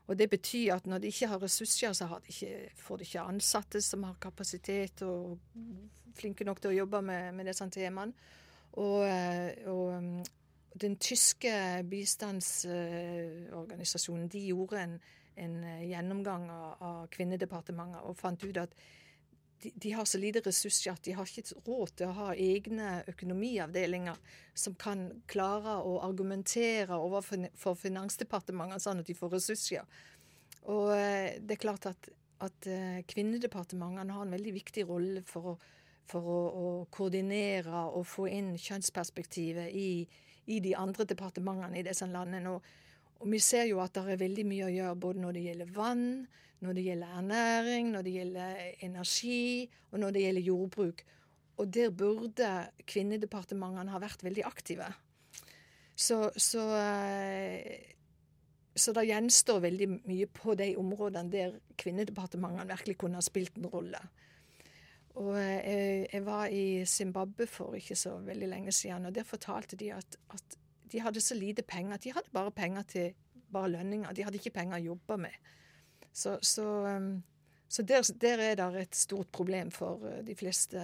Og 0.09 0.17
det 0.19 0.31
betyr 0.33 0.75
at 0.75 0.87
når 0.89 1.03
de 1.03 1.13
ikke 1.13 1.29
har 1.29 1.43
ressurser, 1.43 1.93
så 1.93 2.09
de 2.09 2.33
ikke, 2.33 2.71
får 2.81 2.97
de 2.97 3.07
ikke 3.07 3.27
ansatte 3.29 3.81
som 3.85 4.07
har 4.09 4.17
kapasitet 4.21 5.03
og 5.05 5.39
flinke 6.17 6.47
nok 6.49 6.63
til 6.63 6.73
å 6.73 6.79
jobbe 6.79 7.03
med, 7.05 7.35
med 7.37 7.51
disse 7.51 7.69
temaene. 7.73 8.17
Og, 8.79 9.05
eh, 9.05 9.69
og, 9.69 10.03
mm, 10.03 10.25
den 10.75 10.97
tyske 11.01 11.83
bistandsorganisasjonen 11.89 14.29
de 14.29 14.39
gjorde 14.51 14.81
en, 14.83 15.01
en 15.37 15.65
gjennomgang 15.89 16.51
av, 16.53 16.77
av 16.85 17.07
Kvinnedepartementet 17.15 18.03
og 18.05 18.17
fant 18.19 18.45
ut 18.45 18.57
at 18.61 18.75
de, 19.63 19.73
de, 19.75 19.93
har 19.93 20.05
så 20.05 20.19
lite 20.19 20.43
ressurser 20.45 20.93
at 20.93 21.03
de 21.05 21.15
har 21.19 21.27
ikke 21.27 21.57
råd 21.67 21.95
til 21.99 22.09
å 22.09 22.17
ha 22.19 22.29
egne 22.39 23.03
økonomiavdelinger 23.11 24.19
som 24.55 24.77
kan 24.79 25.09
klare 25.31 25.79
å 25.83 25.99
argumentere 26.07 26.95
overfor 26.95 27.75
Finansdepartementet 27.81 28.85
sånn 28.85 29.03
at 29.03 29.09
de 29.09 29.17
får 29.19 29.35
ressurser. 29.35 29.83
Og 30.71 30.93
eh, 30.95 31.39
det 31.43 31.57
er 31.57 31.65
klart 31.65 31.89
at, 31.91 32.11
at 32.45 32.71
eh, 32.71 33.03
kvinnedepartementene 33.09 34.15
har 34.15 34.27
en 34.27 34.37
veldig 34.37 34.55
viktig 34.61 34.87
rolle 34.89 35.25
for 35.27 35.55
å, 35.55 35.57
for 36.09 36.23
å, 36.23 36.41
å 36.49 36.67
koordinere 36.95 37.89
og 37.89 38.07
få 38.07 38.29
inn 38.31 38.55
kjønnsperspektivet 38.61 39.75
i, 39.75 39.91
i 40.49 40.61
de 40.65 40.75
andre 40.77 41.07
departementene 41.09 41.81
i 41.81 41.87
disse 41.87 42.09
landene. 42.09 42.57
Og, 42.57 42.63
og 43.21 43.31
vi 43.33 43.41
ser 43.43 43.69
jo 43.71 43.83
at 43.85 43.95
det 43.97 44.15
er 44.15 44.23
veldig 44.23 44.47
mye 44.49 44.69
å 44.69 44.75
gjøre 44.75 45.01
både 45.03 45.25
når 45.25 45.37
det 45.37 45.45
gjelder 45.49 45.75
vann, 45.77 46.07
når 46.65 46.75
det 46.75 46.87
gjelder 46.89 47.19
ernæring, 47.21 47.93
når 47.95 48.07
det 48.07 48.15
gjelder 48.17 48.63
energi, 48.87 49.43
og 49.93 50.01
når 50.03 50.15
det 50.15 50.25
gjelder 50.25 50.49
jordbruk. 50.49 51.05
Og 51.59 51.75
der 51.75 51.93
burde 51.95 52.49
kvinnedepartementene 52.87 53.93
ha 53.93 54.01
vært 54.03 54.25
veldig 54.27 54.47
aktive. 54.47 54.89
Så, 55.99 56.29
så, 56.39 56.65
eh, 56.79 57.95
så 58.79 58.95
det 58.95 59.09
gjenstår 59.09 59.65
veldig 59.65 59.89
mye 60.07 60.29
på 60.31 60.55
de 60.59 60.71
områdene 60.79 61.33
der 61.33 61.57
kvinnedepartementene 61.79 62.69
virkelig 62.71 62.99
kunne 63.03 63.19
ha 63.19 63.27
spilt 63.27 63.59
en 63.59 63.67
rolle. 63.73 64.03
Og 65.19 65.33
jeg, 65.35 65.63
eh, 65.65 66.07
jeg 66.13 66.27
var 66.27 66.47
i 66.47 66.85
Zimbabwe 66.87 67.47
for 67.51 67.75
ikke 67.75 67.97
så 67.99 68.17
veldig 68.23 68.49
lenge 68.49 68.73
siden, 68.73 69.07
og 69.07 69.15
der 69.15 69.27
fortalte 69.27 69.77
de 69.77 69.93
at, 69.95 70.17
at 70.31 70.59
de 70.93 71.01
hadde 71.01 71.21
så 71.21 71.35
lite 71.35 71.63
penger. 71.63 71.95
at 71.95 72.05
De 72.05 72.13
hadde 72.13 72.31
bare 72.33 72.51
penger 72.51 72.83
til 72.83 73.15
bare 73.53 73.71
lønninger. 73.71 74.13
De 74.13 74.25
hadde 74.25 74.39
ikke 74.39 74.55
penger 74.55 74.79
å 74.79 74.87
jobbe 74.93 75.17
med. 75.19 75.51
Så, 76.13 76.39
så, 76.43 76.67
um, 76.97 77.23
så 77.69 77.83
der, 77.83 78.13
der, 78.21 78.39
er 78.39 78.55
det 78.55 78.81
et 78.81 78.97
stort 78.97 79.29
problem 79.33 79.71
for 79.71 80.01
uh, 80.05 80.21
de 80.27 80.35
fleste, 80.35 80.83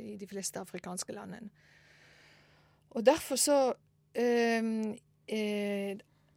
i 0.00 0.16
de 0.16 0.26
fleste 0.26 0.60
afrikanske 0.60 1.12
landene. 1.12 1.50
Og 2.92 3.06
derfor 3.06 3.36
så 3.36 3.72
eh, 4.14 4.62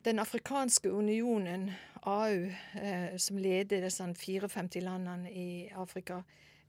Den 0.05 0.19
afrikanske 0.19 0.91
unionen, 0.91 1.71
AU, 2.03 2.51
eh, 2.81 3.17
som 3.17 3.37
leder 3.37 3.81
disse 3.81 4.13
54 4.13 4.81
landene 4.81 5.31
i 5.31 5.67
Afrika, 5.73 6.21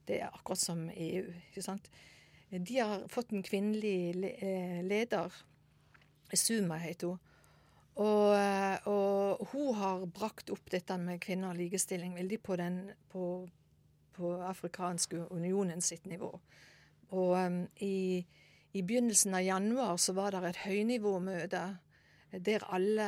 det 0.07 0.21
er 0.23 0.31
akkurat 0.33 0.63
som 0.63 0.87
EU. 0.91 1.27
ikke 1.51 1.65
sant? 1.65 1.91
De 2.51 2.79
har 2.79 3.09
fått 3.11 3.33
en 3.35 3.43
kvinnelig 3.43 4.37
eh, 4.39 4.83
leder 4.87 5.35
Suma 6.35 6.79
heter 6.83 7.15
hun. 7.15 7.23
Og, 7.97 8.35
eh, 8.37 8.89
og, 8.91 9.47
hun 9.53 9.75
har 9.79 10.05
brakt 10.13 10.51
opp 10.53 10.69
dette 10.71 10.99
med 11.01 11.21
kvinner 11.25 11.55
og 11.55 11.61
likestilling 11.61 12.13
veldig 12.17 12.39
på 12.45 12.59
den 12.61 12.81
på, 13.13 13.47
på 14.17 14.33
afrikanske 14.45 15.31
unionen 15.33 15.81
sitt 15.81 16.05
nivå. 16.07 16.29
Og 17.17 17.33
um, 17.39 17.63
i, 17.81 18.21
i, 18.73 18.83
begynnelsen 18.83 19.35
av 19.39 19.47
januar 19.47 19.97
så 20.03 20.13
var 20.13 20.35
det 20.35 20.43
et 20.51 20.65
høynivåmøte 20.67 21.65
der 22.45 22.65
alle 22.75 23.07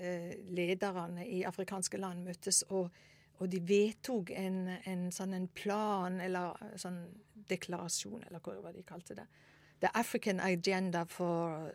eh, 0.00 0.30
lederne 0.50 1.26
i 1.28 1.44
afrikanske 1.46 2.00
land 2.00 2.24
møttes, 2.26 2.64
og, 2.74 2.88
og 3.38 3.50
de 3.50 3.60
vedtok 3.66 4.30
en, 4.30 4.68
en, 4.86 5.08
sånn 5.12 5.34
en 5.34 5.48
plan, 5.56 6.20
eller 6.22 6.78
sånn 6.80 7.02
deklarasjon, 7.50 8.22
eller 8.28 8.40
hva 8.40 8.72
de 8.72 8.84
kalte 8.86 9.18
det 9.18 9.26
The 9.84 9.90
African 9.98 10.40
Agenda 10.40 11.04
for 11.04 11.70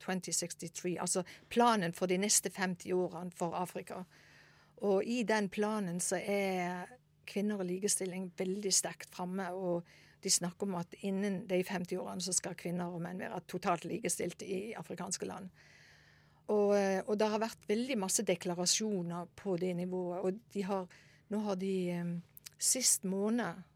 2063, 0.00 0.96
altså 1.00 1.22
planen 1.48 1.92
for 1.92 2.08
de 2.08 2.16
neste 2.16 2.48
50 2.50 2.94
årene 2.96 3.34
for 3.36 3.52
Afrika. 3.52 4.04
Og 4.76 5.04
i 5.04 5.22
den 5.28 5.50
planen 5.52 6.00
så 6.00 6.16
er 6.16 6.86
kvinner 7.28 7.60
og 7.60 7.68
likestilling 7.68 8.30
veldig 8.38 8.72
sterkt 8.72 9.12
framme. 9.12 9.50
Og 9.52 9.84
de 10.24 10.30
snakker 10.30 10.66
om 10.66 10.78
at 10.80 10.94
innen 11.00 11.42
de 11.48 11.60
50 11.64 12.00
årene 12.00 12.24
så 12.24 12.32
skal 12.32 12.56
kvinner 12.56 12.88
og 12.88 13.02
menn 13.04 13.20
være 13.20 13.42
totalt 13.48 13.84
likestilt 13.84 14.42
i 14.42 14.72
afrikanske 14.78 15.28
land. 15.28 15.50
Og, 16.50 16.72
og 17.06 17.14
det 17.18 17.28
har 17.30 17.42
vært 17.42 17.68
veldig 17.68 17.96
masse 18.02 18.24
deklarasjoner 18.26 19.28
på 19.38 19.54
det 19.60 19.70
nivået. 19.78 20.24
Og 20.24 20.40
de 20.54 20.64
har, 20.66 20.88
nå 21.30 21.42
har 21.44 21.58
de 21.60 21.74
um, 22.00 22.14
sist 22.58 23.06
måned 23.06 23.66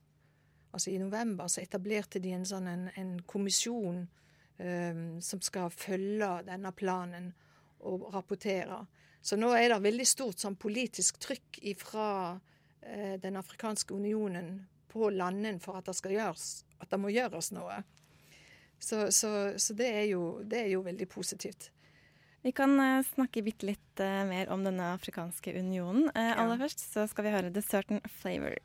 altså 0.74 0.90
I 0.90 0.98
november 0.98 1.46
så 1.46 1.62
etablerte 1.62 2.18
de 2.18 2.32
en 2.34 2.46
sånn 2.48 2.66
en, 2.66 2.88
en 2.98 3.12
kommisjon 3.30 4.00
um, 4.58 5.04
som 5.22 5.42
skal 5.44 5.70
følge 5.70 6.30
denne 6.48 6.72
planen 6.74 7.30
og 7.86 8.08
rapportere. 8.14 8.80
Så 9.22 9.38
nå 9.38 9.52
er 9.54 9.70
det 9.70 9.84
veldig 9.84 10.06
stort 10.08 10.42
sånn 10.42 10.58
politisk 10.58 11.20
trykk 11.22 11.60
fra 11.78 12.08
uh, 12.34 13.14
Den 13.22 13.38
afrikanske 13.38 13.94
unionen 13.94 14.64
på 14.90 15.10
landene 15.14 15.62
for 15.62 15.78
at 15.78 15.86
det 15.86 15.96
skal 15.98 16.14
gjøres, 16.14 16.48
at 16.82 16.90
det 16.90 17.00
må 17.02 17.10
gjøres 17.14 17.52
noe. 17.54 17.80
Så, 18.78 19.08
så, 19.14 19.30
så 19.58 19.74
det, 19.78 19.88
er 19.88 20.04
jo, 20.10 20.42
det, 20.42 20.60
er 20.60 20.68
jo, 20.74 20.82
veldig 20.84 21.06
positivt. 21.08 21.70
Vi 22.44 22.52
kan 22.52 22.80
uh, 22.80 23.00
snakke 23.14 23.40
bitte 23.40 23.64
litt 23.64 24.00
uh, 24.04 24.20
mer 24.28 24.50
om 24.52 24.60
denne 24.66 24.90
afrikanske 24.92 25.54
unionen. 25.56 26.10
Uh, 26.12 26.34
aller 26.36 26.60
først 26.60 26.82
så 26.84 27.06
skal 27.08 27.24
vi 27.24 27.32
høre 27.32 27.48
'The 27.48 27.62
Certain 27.64 28.04
Flavor'. 28.20 28.60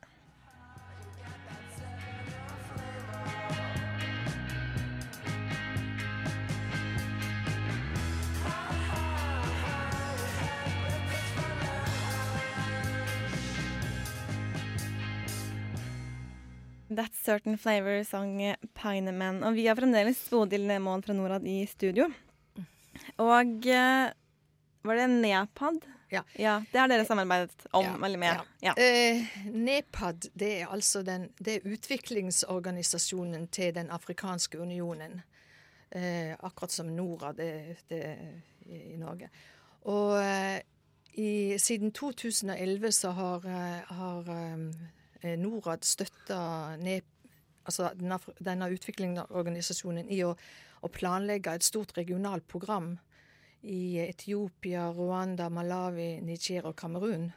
That 16.90 17.14
Certain 17.16 17.56
Flavor 17.56 18.04
sang 18.04 18.36
Pineman. 18.76 19.40
Og 19.40 19.56
vi 19.56 19.70
har 19.70 19.78
fremdeles 19.80 20.26
Bodil 20.28 20.68
Moen 20.84 21.00
fra 21.00 21.16
Norad 21.16 21.48
i 21.48 21.62
studio. 21.64 22.12
Og 23.20 23.66
uh, 23.68 24.10
var 24.86 25.00
det 25.00 25.06
Nepad? 25.12 25.84
Ja. 26.10 26.24
ja. 26.34 26.56
Det 26.72 26.80
har 26.80 26.90
dere 26.90 27.04
samarbeidet 27.06 27.66
om 27.76 27.84
ja, 27.84 27.96
veldig 28.02 28.18
med? 28.18 28.46
Ja. 28.64 28.72
Eh, 28.74 29.28
Nepad 29.52 30.26
det 30.34 30.48
er 30.62 30.72
altså 30.72 31.04
den, 31.06 31.28
det 31.38 31.58
er 31.60 31.68
utviklingsorganisasjonen 31.70 33.46
til 33.54 33.74
Den 33.76 33.92
afrikanske 33.94 34.58
unionen. 34.58 35.20
Eh, 35.90 36.32
akkurat 36.40 36.72
som 36.72 36.90
Norad 36.96 37.38
det, 37.38 37.76
det, 37.92 38.02
i 38.66 38.96
Norge. 38.98 39.30
Og 39.86 40.18
i, 41.14 41.58
siden 41.58 41.92
2011 41.92 42.92
så 42.92 43.10
har, 43.14 43.46
har 43.86 44.32
Eh, 45.20 45.36
Norad 45.38 45.84
støtta 45.84 46.40
altså 47.64 47.90
denne, 47.98 48.18
denne 48.40 48.68
utviklingsorganisasjonen 48.72 50.08
i 50.08 50.22
å, 50.24 50.32
å, 50.80 50.88
planlegge 50.88 51.54
et 51.54 51.66
stort 51.66 51.92
regionalt 51.98 52.46
program 52.48 52.94
i 53.62 54.00
Etiopia, 54.02 54.88
Rwanda, 54.94 55.48
Malawi, 55.52 56.20
Niger 56.24 56.70
og 56.70 56.76
Kamerun. 56.80 57.30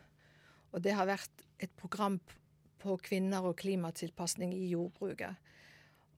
Og 0.74 0.84
det 0.84 0.96
har 0.98 1.10
vært 1.10 1.44
et 1.62 1.72
program 1.78 2.20
på 2.82 2.98
kvinner 3.04 3.46
og 3.46 3.58
klimatilpasning 3.62 4.54
i 4.56 4.70
jordbruket. 4.74 5.52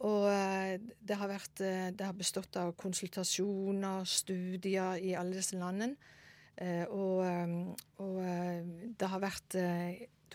Og 0.05 0.27
eh, 0.29 0.75
det 0.79 1.17
har, 1.17 1.31
vært, 1.31 1.61
eh, 1.63 1.89
det 1.95 2.05
har 2.05 2.17
bestått 2.17 2.57
av 2.59 2.75
konsultasjoner, 2.79 4.05
studier 4.05 5.01
i 5.01 5.15
alle 5.17 5.39
disse 5.39 5.57
landene. 5.59 5.95
Og, 6.55 7.19
og 7.99 8.19
det 8.95 9.07
har 9.11 9.19
vært 9.19 9.57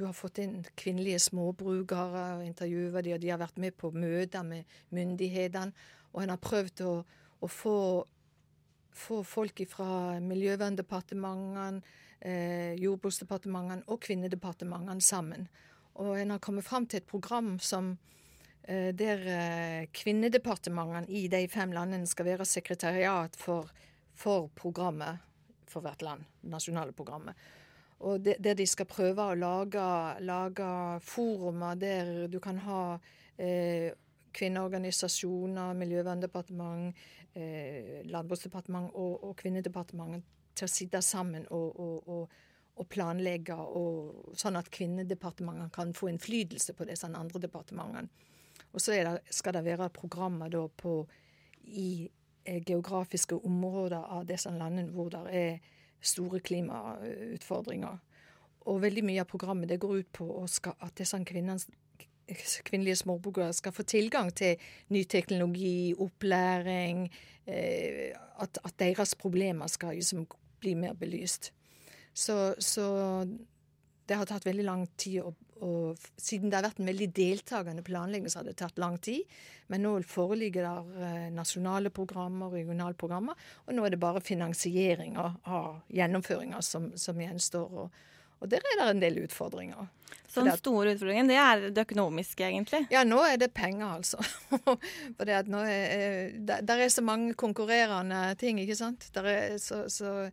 du 0.00 0.06
har 0.06 0.16
fått 0.16 0.38
inn 0.40 0.60
kvinnelige 0.78 1.20
småbrukere 1.26 2.24
og 2.38 2.44
intervjua 2.46 3.02
de, 3.04 3.14
og 3.14 3.22
de 3.22 3.32
har 3.32 3.40
vært 3.40 3.58
med 3.60 3.76
på 3.76 3.90
møter 3.92 4.46
med 4.46 4.78
myndighetene. 4.96 5.74
Og 6.14 6.22
en 6.22 6.32
har 6.32 6.42
prøvd 6.42 6.82
å, 6.86 6.94
å 7.44 7.50
få, 7.50 7.76
få, 8.92 9.22
folk 9.24 9.62
fra 9.68 10.18
Miljøverndepartementene, 10.20 11.82
eh, 12.20 12.74
Jordbruksdepartementene 12.80 13.86
og 13.86 14.00
Kvinnedepartementene 14.00 15.00
sammen. 15.00 15.48
Og 15.94 16.20
en 16.20 16.30
har 16.30 16.38
kommet 16.38 16.64
fram 16.64 16.86
til 16.86 17.00
et 17.00 17.06
program 17.06 17.58
som 17.58 17.96
eh, 18.64 18.94
der 18.94 19.24
eh, 19.26 19.86
kvinnedepartementene 19.92 21.08
i 21.08 21.28
de 21.28 21.46
fem 21.48 21.72
landene 21.72 22.06
skal 22.06 22.26
være 22.26 22.44
sekretariat 22.44 23.36
for, 23.36 23.70
for 24.14 24.50
programmet 24.54 25.18
for 25.70 25.80
hvert 25.80 26.02
land. 26.02 26.24
nasjonale 26.42 26.92
programmet. 26.92 27.34
Og 28.00 28.24
de, 28.24 28.34
der 28.40 28.54
de 28.56 28.66
skal 28.66 28.88
prøve 28.88 29.22
å 29.22 29.36
lage, 29.36 29.86
lage 30.24 30.68
forumer 31.04 31.76
der 31.76 32.28
du 32.32 32.38
kan 32.40 32.58
ha 32.64 32.82
eh, 33.36 33.92
kvinneorganisasjoner, 34.32 35.74
Miljøverndepartement, 35.74 36.94
eh, 37.34 38.00
Landbruksdepartementet 38.10 38.94
og, 38.94 39.24
og 39.24 39.36
Kvinnedepartementet 39.40 40.24
til 40.56 40.66
å 40.66 40.70
sitte 40.70 41.02
sammen 41.04 41.46
og, 41.54 41.80
og, 41.80 42.30
og 42.76 42.88
planlegge, 42.90 43.56
sånn 44.40 44.58
at 44.60 44.70
Kvinnedepartementene 44.72 45.70
kan 45.74 45.94
få 45.96 46.10
innflytelse 46.10 46.74
på 46.76 46.86
disse 46.88 47.08
andre 47.08 47.42
departementene. 47.42 48.08
Og 48.72 48.80
så 48.80 48.94
det, 48.94 49.18
skal 49.34 49.56
det 49.56 49.64
være 49.66 49.90
programmer 49.94 50.50
da 50.52 50.66
på, 50.68 51.02
i 51.64 52.08
eh, 52.44 52.62
geografiske 52.66 53.40
områder 53.46 53.98
av 54.00 54.26
disse 54.28 54.52
landene 54.54 54.94
hvor 54.94 55.10
det 55.12 55.24
er 55.34 55.58
store 56.00 56.40
klimautfordringer. 56.40 57.98
Og 58.70 58.82
veldig 58.82 59.04
mye 59.04 59.22
av 59.22 59.28
programmet 59.28 59.68
det 59.68 59.80
går 59.80 60.02
ut 60.02 60.12
på 60.12 60.28
at 60.44 60.96
disse 60.98 61.18
kvinnene 61.26 61.58
kvinnelige 62.64 63.00
småbrukere 63.02 63.52
skal 63.56 63.74
få 63.74 63.82
tilgang 63.82 64.32
til 64.36 64.60
ny 64.88 65.04
teknologi, 65.04 65.94
opplæring, 65.98 67.06
eh, 67.46 68.10
at, 68.40 68.58
at 68.64 68.78
deres 68.78 69.14
problemer 69.14 69.66
skal 69.66 69.94
liksom 69.94 70.26
bli 70.60 70.74
mer 70.74 70.92
belyst. 70.92 71.52
Så, 72.14 72.54
så 72.58 73.24
det 74.08 74.18
har 74.18 74.26
tatt 74.26 74.46
veldig 74.46 74.66
lang 74.66 74.88
tid 74.98 75.22
å 75.22 75.34
og 75.60 76.00
siden 76.16 76.50
det 76.50 76.56
har 76.56 76.64
vært 76.64 76.80
en 76.80 76.88
veldig 76.88 77.08
deltakende 77.16 77.84
planlegging, 77.84 78.30
så 78.32 78.40
har 78.40 78.48
det 78.48 78.56
tatt 78.60 78.78
lang 78.80 78.96
tid. 79.02 79.28
Men 79.72 79.84
nå 79.84 79.92
foreligger 80.08 80.64
det 80.66 81.02
eh, 81.06 81.26
nasjonale 81.34 81.92
programmer, 81.94 82.52
regionale 82.54 82.96
programmer, 82.98 83.36
og 83.66 83.76
nå 83.76 83.84
er 83.84 83.94
det 83.94 84.00
bare 84.00 84.24
finansieringa 84.24 85.26
av 85.44 85.82
gjennomføringa 85.92 86.62
som, 86.64 86.90
som 86.96 87.20
gjenstår. 87.20 87.84
Og, 87.84 88.00
og, 88.40 88.50
der 88.50 88.64
er 88.64 88.78
det 88.80 88.90
en 88.90 89.02
del 89.02 89.18
utfordringer. 89.24 89.88
Så 90.30 90.44
den 90.46 90.56
store 90.56 90.94
utfordringen, 90.94 91.28
det 91.28 91.36
er 91.42 91.66
det 91.74 91.84
økonomiske, 91.88 92.44
egentlig? 92.46 92.84
Ja, 92.92 93.02
nå 93.04 93.18
er 93.26 93.36
det 93.40 93.50
penger, 93.54 93.96
altså. 93.96 94.22
For 95.16 95.26
det 95.26 95.40
at 95.40 95.50
nå 95.50 95.64
er, 95.66 96.30
der, 96.38 96.62
der 96.62 96.84
er 96.84 96.88
så 96.88 97.02
mange 97.02 97.34
konkurrerende 97.34 98.22
ting, 98.38 98.60
ikke 98.62 98.78
sant. 98.78 99.10
Så, 99.10 99.84
så 99.90 100.30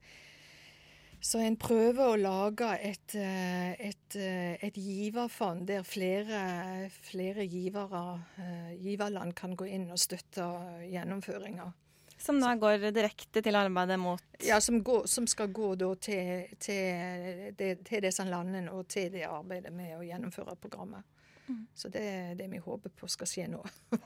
så 1.27 1.41
en 1.41 1.57
prøver 1.57 2.03
å 2.11 2.19
lage 2.19 2.67
et, 2.85 3.15
eh, 3.17 3.71
et, 3.89 4.15
eh, 4.15 4.53
et 4.63 4.75
giverfond 4.77 5.65
der 5.67 5.83
flere, 5.83 6.89
flere 7.09 7.47
givere, 7.49 8.21
eh, 8.37 8.75
giverland 8.77 9.33
kan 9.35 9.55
gå 9.55 9.65
inn 9.65 9.89
og 9.91 9.99
støtte 9.99 10.45
gjennomføringa. 10.91 11.71
Som 12.17 12.39
da 12.41 12.55
går 12.57 12.89
direkte 12.91 13.41
til 13.45 13.55
arbeidet 13.55 13.99
mot 14.01 14.23
Ja, 14.43 14.59
som, 14.61 14.81
går, 14.83 15.05
som 15.05 15.27
skal 15.29 15.51
gå 15.53 15.73
til, 16.01 16.47
til, 16.59 17.53
til, 17.57 18.01
disse 18.03 18.25
landene 18.25 18.71
og 18.71 18.87
til 18.87 19.11
det 19.13 19.27
arbeidet 19.29 19.73
med 19.73 19.97
å 19.97 20.05
gjennomføre 20.05 20.55
programmet. 20.61 21.05
Mm. 21.47 21.67
Så 21.73 21.89
det 21.89 22.03
er 22.03 22.31
det 22.35 22.49
vi 22.51 22.57
håper 22.57 22.89
på 22.89 23.07
skal 23.07 23.29
skje 23.29 23.47
nå. 23.53 23.61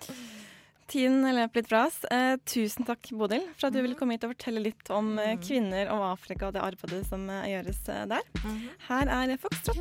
Tiden 0.92 1.24
løp 1.24 1.56
litt 1.56 1.70
fra 1.72 1.86
oss. 1.88 2.02
Eh, 2.12 2.36
tusen 2.44 2.84
takk, 2.88 3.14
Bodil, 3.16 3.46
for 3.56 3.70
at 3.70 3.76
du 3.76 3.80
ville 3.80 3.96
komme 3.96 4.18
hit 4.18 4.26
og 4.28 4.34
fortelle 4.34 4.64
litt 4.66 4.92
om 4.92 5.14
mm. 5.16 5.40
kvinner 5.46 5.92
og 5.94 6.04
Afrika 6.10 6.50
og 6.50 6.58
det 6.58 6.66
arbeidet 6.66 7.06
som 7.08 7.24
eh, 7.32 7.48
gjøres 7.54 7.80
eh, 7.88 8.04
der. 8.12 8.28
Mm. 8.44 8.60
Her 8.90 9.16
er 9.22 9.38
Foxtrot. 9.40 9.80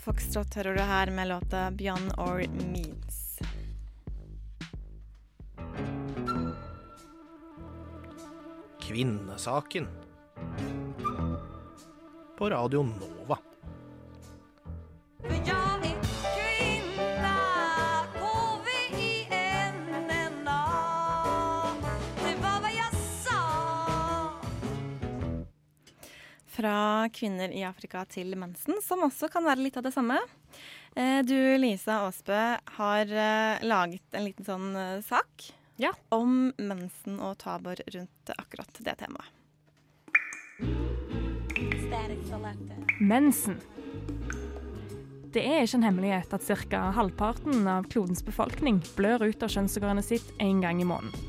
Foxtrot 0.00 0.54
hører 0.54 0.74
du 0.76 0.82
her 0.82 1.10
med 1.10 1.28
låta 1.28 1.70
'Beyond 1.70 2.12
Our 2.18 2.40
Means'. 2.72 3.40
Kvinnesaken. 8.80 9.88
På 12.38 12.50
Radio 12.50 12.82
Nova. 12.82 13.38
Kvinner 27.20 27.52
i 27.52 27.64
Afrika 27.68 28.04
til 28.08 28.32
mensen, 28.38 28.80
som 28.84 29.04
også 29.04 29.28
kan 29.32 29.44
være 29.44 29.66
litt 29.66 29.76
av 29.76 29.84
det 29.84 29.92
samme. 29.92 30.16
Eh, 30.96 31.20
du, 31.26 31.36
Lisa 31.60 32.00
Aasbø, 32.06 32.40
har 32.80 33.12
eh, 33.12 33.66
laget 33.66 34.16
en 34.16 34.26
liten 34.26 34.46
sånn 34.46 34.70
eh, 34.76 35.02
sak 35.06 35.50
ja. 35.80 35.92
om 36.08 36.50
mensen 36.56 37.20
og 37.20 37.36
tabor 37.44 37.82
rundt 37.94 38.32
akkurat 38.36 38.80
det 38.80 38.96
temaet. 39.04 39.36
Mensen. 43.00 43.60
Det 45.30 45.42
er 45.46 45.62
ikke 45.62 45.78
en 45.78 45.86
hemmelighet 45.86 46.32
at 46.34 46.46
ca. 46.70 46.82
halvparten 46.96 47.68
av 47.70 47.86
klodens 47.92 48.22
befolkning 48.26 48.80
blør 48.96 49.28
ut 49.30 49.44
av 49.46 49.52
kjønnsorganet 49.52 50.06
sitt 50.06 50.32
en 50.42 50.62
gang 50.62 50.82
i 50.82 50.88
måneden. 50.88 51.28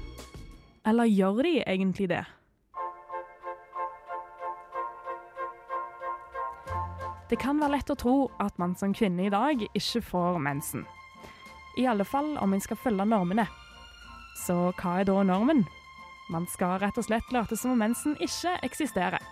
Eller 0.87 1.05
gjør 1.05 1.43
de 1.45 1.59
egentlig 1.61 2.09
det? 2.09 2.23
Det 7.31 7.37
kan 7.39 7.61
være 7.61 7.77
lett 7.77 7.91
å 7.93 7.95
tro 7.95 8.15
at 8.43 8.57
man 8.59 8.73
som 8.75 8.91
kvinne 8.91 9.23
i 9.23 9.31
dag 9.31 9.61
ikke 9.71 10.01
får 10.03 10.39
mensen. 10.43 10.81
I 11.79 11.85
alle 11.87 12.03
fall 12.03 12.33
om 12.43 12.51
en 12.51 12.59
skal 12.59 12.75
følge 12.75 13.05
normene. 13.07 13.45
Så 14.43 14.73
hva 14.75 14.97
er 14.99 15.07
da 15.07 15.21
normen? 15.23 15.63
Man 16.27 16.43
skal 16.51 16.75
rett 16.83 16.99
og 16.99 17.07
slett 17.07 17.31
late 17.31 17.55
som 17.55 17.71
om 17.71 17.79
mensen 17.79 18.17
ikke 18.19 18.57
eksisterer. 18.67 19.23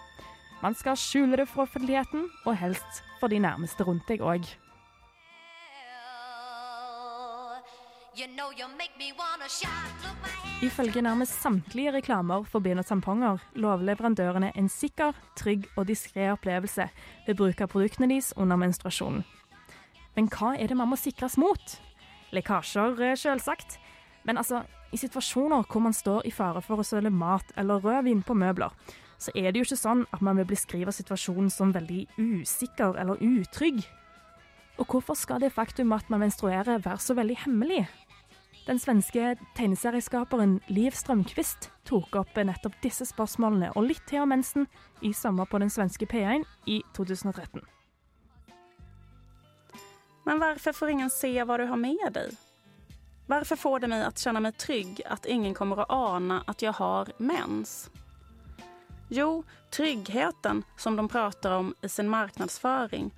Man 0.64 0.80
skal 0.80 0.96
skjule 0.96 1.42
det 1.42 1.50
for 1.52 1.66
offentligheten, 1.68 2.30
og 2.48 2.56
helst 2.56 3.04
for 3.20 3.28
de 3.28 3.40
nærmeste 3.44 3.84
rundt 3.84 4.08
deg 4.08 4.24
òg. 4.24 4.48
Ifølge 10.60 11.02
nærmest 11.02 11.42
samtlige 11.42 11.92
reklamer 11.92 12.44
for 12.44 12.60
bind 12.60 12.80
og 12.80 12.86
tamponger 12.86 13.38
lover 13.56 13.86
leverandørene 13.88 14.52
en 14.60 14.68
sikker, 14.70 15.14
trygg 15.36 15.70
og 15.78 15.86
diskré 15.88 16.26
opplevelse 16.34 16.90
ved 17.28 17.38
bruk 17.40 17.62
av 17.64 17.70
produktene 17.72 18.10
deres 18.12 18.34
under 18.36 18.60
menstruasjonen. 18.60 19.24
Men 20.18 20.28
hva 20.28 20.58
er 20.60 20.68
det 20.68 20.76
man 20.76 20.92
må 20.92 20.98
sikres 21.00 21.38
mot? 21.40 21.78
Lekkasjer, 22.36 23.00
eh, 23.00 23.16
selvsagt. 23.16 23.78
Men 24.28 24.38
altså, 24.38 24.66
i 24.92 24.98
situasjoner 24.98 25.64
hvor 25.64 25.80
man 25.80 25.96
står 25.96 26.28
i 26.28 26.32
fare 26.32 26.62
for 26.62 26.84
å 26.84 26.84
søle 26.84 27.10
mat 27.10 27.56
eller 27.56 27.80
rødvin 27.80 28.26
på 28.28 28.36
møbler, 28.36 28.76
så 29.18 29.32
er 29.36 29.54
det 29.54 29.62
jo 29.62 29.70
ikke 29.70 29.80
sånn 29.80 30.06
at 30.12 30.22
man 30.22 30.36
vil 30.36 30.52
beskrive 30.52 30.92
situasjonen 30.92 31.50
som 31.50 31.72
veldig 31.72 32.06
usikker 32.20 33.00
eller 33.00 33.16
utrygg. 33.16 33.80
Og 34.76 34.92
hvorfor 34.92 35.16
skal 35.16 35.40
det 35.40 35.54
faktum 35.56 35.96
at 35.96 36.10
man 36.10 36.20
menstruerer 36.20 36.84
være 36.84 37.00
så 37.00 37.16
veldig 37.16 37.46
hemmelig? 37.46 37.88
Den 38.66 38.80
svenske 38.80 39.36
tegneserieskaperen 39.58 40.60
Liv 40.68 40.92
Strømquist 40.92 41.72
tok 41.90 42.16
opp 42.20 42.36
nettopp 42.38 42.76
disse 42.84 43.08
spørsmålene 43.10 43.72
og 43.76 43.88
litt 43.90 44.04
til 44.10 44.24
om 44.24 44.30
mensen 44.34 44.68
i 45.02 45.14
sommer 45.14 45.50
på 45.50 45.62
den 45.64 45.72
svenske 45.74 46.06
P1 46.06 46.46
i 46.70 46.82
2013. 46.98 47.64
Men 50.30 50.44
hvorfor 50.44 50.76
får 50.78 50.90
ingen 50.94 51.10
se 51.10 51.32
hva 51.42 51.58
du 51.58 51.66
har 51.66 51.82
med 51.82 52.06
deg? 52.14 52.36
Hvorfor 53.30 53.58
får 53.62 53.80
det 53.80 53.88
meg 53.90 54.04
å 54.06 54.14
kjenne 54.18 54.42
meg 54.42 54.60
trygg 54.62 55.02
at 55.06 55.26
ingen 55.30 55.56
kommer 55.58 55.84
å 55.84 55.90
ane 56.14 56.42
at 56.50 56.62
jeg 56.66 56.76
har 56.78 57.10
mens? 57.18 57.90
Jo, 59.10 59.44
tryggheten 59.74 60.64
som 60.78 60.96
de 60.98 61.08
prater 61.10 61.56
om 61.58 61.74
i 61.82 61.90
sin 61.90 62.10
marknadsföring 62.10 63.10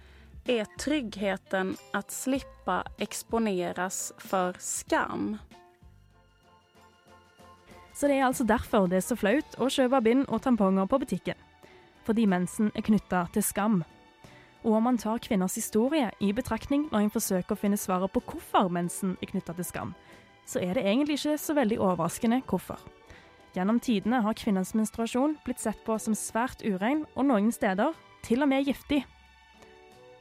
är 0.45 0.65
tryggheten 0.65 1.77
att 1.93 2.11
slippa 2.11 2.83
exponeras 2.97 4.13
for 4.17 4.55
skam. 4.59 5.37
Så 7.93 8.07
det 8.07 8.15
er 8.17 8.25
altså 8.25 8.43
derfor 8.43 8.87
det 8.87 8.97
er 8.97 9.05
så 9.05 9.15
flaut 9.15 9.57
å 9.61 9.67
kjøpe 9.69 10.01
bind 10.01 10.25
og 10.29 10.41
tamponger 10.41 10.87
på 10.89 10.97
butikken. 11.03 11.37
Fordi 12.03 12.25
mensen 12.25 12.71
er 12.75 12.81
knytta 12.81 13.27
til 13.33 13.43
skam. 13.45 13.83
Og 14.63 14.73
om 14.77 14.83
man 14.83 14.97
tar 14.97 15.21
kvinners 15.21 15.55
historie 15.55 16.09
i 16.19 16.31
betraktning 16.33 16.87
når 16.91 17.05
en 17.05 17.13
forsøker 17.13 17.53
å 17.53 17.59
finne 17.59 17.77
svaret 17.77 18.11
på 18.13 18.23
hvorfor 18.25 18.69
mensen 18.73 19.17
er 19.21 19.29
knytta 19.29 19.53
til 19.57 19.65
skam, 19.67 19.93
så 20.45 20.59
er 20.61 20.73
det 20.73 20.85
egentlig 20.85 21.19
ikke 21.19 21.37
så 21.37 21.53
veldig 21.57 21.79
overraskende 21.79 22.41
hvorfor. 22.49 22.79
Gjennom 23.53 23.79
tidene 23.83 24.21
har 24.23 24.37
kvinnens 24.39 24.73
menstruasjon 24.73 25.35
blitt 25.45 25.59
sett 25.59 25.81
på 25.85 25.97
som 25.99 26.15
svært 26.15 26.63
urein, 26.63 27.05
og 27.15 27.27
noen 27.27 27.51
steder 27.51 27.93
til 28.23 28.41
og 28.41 28.49
med 28.49 28.65
giftig. 28.65 29.03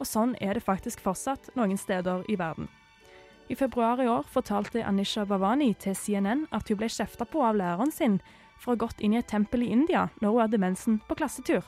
Og 0.01 0.09
sånn 0.09 0.35
er 0.41 0.57
det 0.57 0.65
faktisk 0.65 1.03
fortsatt 1.05 1.51
noen 1.55 1.79
steder 1.79 2.25
i 2.29 2.39
verden. 2.41 2.69
I 3.51 3.57
februar 3.59 4.01
i 4.01 4.09
år 4.09 4.25
fortalte 4.31 4.85
Anisha 4.87 5.27
Bhavani 5.27 5.75
til 5.75 5.97
CNN 5.99 6.47
at 6.55 6.71
hun 6.71 6.79
ble 6.81 6.89
kjefta 6.89 7.27
på 7.29 7.43
av 7.45 7.59
læreren 7.59 7.93
sin 7.93 8.21
for 8.61 8.73
å 8.73 8.77
ha 8.77 8.87
gått 8.87 9.03
inn 9.03 9.17
i 9.17 9.21
et 9.21 9.29
tempel 9.29 9.67
i 9.67 9.73
India 9.75 10.09
når 10.23 10.33
hun 10.33 10.43
hadde 10.45 10.63
mensen 10.63 11.01
på 11.09 11.19
klassetur 11.19 11.67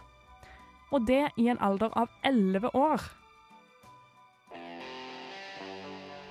og 0.93 1.09
det 1.09 1.25
i 1.41 1.49
en 1.49 1.61
alder 1.65 1.93
av 1.97 2.13
elleve 2.25 2.71
år. 2.77 3.01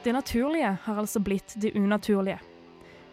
Det 0.04 0.14
naturlige 0.14 0.78
har 0.86 1.02
altså 1.02 1.22
blitt 1.22 1.56
det 1.62 1.74
unaturlige. 1.78 2.40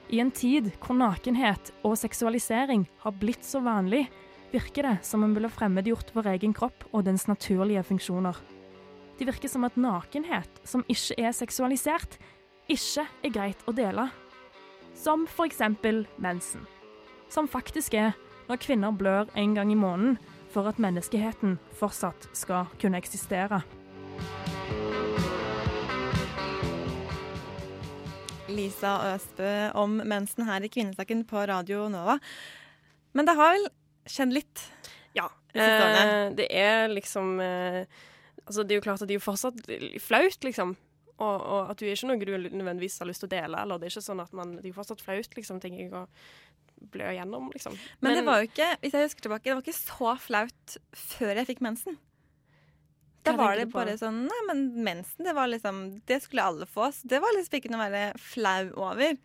I 0.09 0.21
en 0.23 0.31
tid 0.33 0.71
hvor 0.81 0.97
nakenhet 0.97 1.73
og 1.85 1.99
seksualisering 2.01 2.87
har 3.03 3.17
blitt 3.21 3.45
så 3.45 3.61
vanlig, 3.65 4.07
virker 4.53 4.87
det 4.87 4.95
som 5.05 5.25
om 5.25 5.35
ville 5.37 5.51
fremmedgjort 5.53 6.15
vår 6.15 6.31
egen 6.37 6.55
kropp 6.57 6.87
og 6.93 7.05
dens 7.05 7.27
naturlige 7.29 7.85
funksjoner. 7.85 8.37
Det 9.19 9.27
virker 9.27 9.51
som 9.51 9.65
at 9.67 9.75
nakenhet 9.75 10.61
som 10.63 10.85
ikke 10.87 11.17
er 11.19 11.33
seksualisert, 11.35 12.21
ikke 12.71 13.03
er 13.27 13.33
greit 13.35 13.63
å 13.67 13.73
dele. 13.75 14.05
Som 14.95 15.25
f.eks. 15.27 15.59
mensen. 16.23 16.67
Som 17.27 17.49
faktisk 17.51 17.97
er 17.99 18.13
når 18.47 18.61
kvinner 18.63 18.95
blør 18.95 19.27
en 19.35 19.57
gang 19.57 19.73
i 19.75 19.79
måneden, 19.79 20.21
for 20.55 20.71
at 20.71 20.79
menneskeheten 20.79 21.59
fortsatt 21.77 22.29
skal 22.33 22.71
kunne 22.79 23.01
eksistere. 23.03 23.59
Lisa 28.49 28.93
Østbø 29.17 29.51
om 29.77 29.99
mensen 29.99 30.47
her 30.47 30.63
i 30.63 30.71
Kvinnesaken 30.71 31.27
på 31.29 31.43
Radio 31.51 31.89
Nova. 31.91 32.21
Men 33.19 33.27
det 33.27 33.35
har 33.35 33.57
vel 33.57 33.67
skjedd 34.09 34.33
litt? 34.39 34.63
Ja. 35.19 35.27
de? 35.53 35.67
Eh, 35.67 36.31
det 36.39 36.47
er 36.55 36.87
liksom 36.95 37.41
eh, 37.43 37.83
Altså, 38.49 38.65
det 38.65 38.75
er 38.75 38.81
jo 38.81 38.87
klart 38.89 39.03
at 39.05 39.11
det 39.11 39.17
er 39.17 39.21
jo 39.21 39.27
fortsatt 39.29 39.59
flaut, 40.03 40.45
liksom. 40.47 40.75
Og, 41.19 41.37
og 41.43 41.73
at 41.73 41.81
du 41.81 41.87
er 41.87 41.97
ikke 41.97 42.09
noe 42.13 42.23
du 42.23 42.35
nødvendigvis 42.55 43.01
har 43.03 43.09
lyst 43.11 43.25
til 43.25 43.29
å 43.31 43.35
dele. 43.35 43.63
Eller 43.63 43.81
det 43.81 43.89
er 43.89 43.95
ikke 43.95 44.07
sånn 44.07 44.23
at 44.23 44.35
man 44.37 44.57
Det 44.59 44.69
er 44.69 44.73
jo 44.73 44.79
fortsatt 44.79 45.03
flaut, 45.05 45.33
liksom, 45.39 45.63
tenker 45.63 45.85
jeg, 45.85 45.93
å 45.95 46.07
blø 46.95 47.09
gjennom, 47.11 47.49
liksom. 47.55 47.79
Men, 48.01 48.21
det 48.21 48.27
var 48.27 48.43
jo 48.43 48.51
ikke 48.51 48.69
hvis 48.83 48.95
jeg 48.95 49.09
husker 49.09 49.27
tilbake, 49.27 49.49
det 49.49 49.57
var 49.57 49.65
ikke 49.65 49.79
så 49.79 50.13
flaut 50.23 50.77
før 50.95 51.41
jeg 51.41 51.49
fikk 51.51 51.65
mensen. 51.67 51.99
Da 53.27 53.35
var 53.37 53.59
det 53.59 53.67
bare 53.73 53.97
sånn 54.01 54.23
Nei, 54.29 54.39
men 54.49 54.61
mensen, 54.87 55.27
det 55.27 55.35
var 55.37 55.51
liksom 55.51 55.81
Det 56.09 56.21
skulle 56.25 56.47
alle 56.49 56.69
få. 56.71 56.87
Så 56.95 57.11
det 57.11 57.19
var 57.21 57.35
liksom 57.37 57.59
ikke 57.59 57.73
noe 57.75 57.89
å 57.89 57.93
være 57.93 58.23
flau 58.23 58.71
over. 58.87 59.19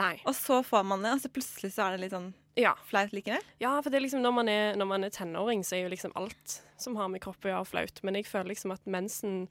Nei. 0.00 0.14
Og 0.26 0.34
så 0.36 0.62
får 0.66 0.88
man 0.88 1.04
det, 1.04 1.12
og 1.14 1.22
så 1.22 1.30
plutselig 1.32 1.72
så 1.76 1.86
er 1.86 1.94
det 1.94 2.06
litt 2.06 2.16
sånn 2.16 2.32
Ja. 2.56 2.74
flaut 2.88 3.12
likevel. 3.12 3.42
Ja, 3.60 3.74
for 3.84 3.92
det 3.92 4.00
liksom 4.02 4.22
når 4.24 4.32
man 4.32 4.48
er, 4.48 4.76
når 4.80 4.88
man 4.88 5.04
er 5.04 5.12
tenåring, 5.12 5.64
så 5.64 5.76
er 5.76 5.86
jo 5.86 5.92
liksom 5.92 6.14
alt 6.16 6.60
som 6.80 6.96
har 6.96 7.10
med 7.12 7.22
kropp 7.24 7.44
å 7.44 7.52
gjøre, 7.52 7.68
flaut. 7.68 8.00
Men 8.02 8.16
jeg 8.18 8.28
føler 8.28 8.52
liksom 8.54 8.72
at 8.74 8.88
mensen 8.88 9.46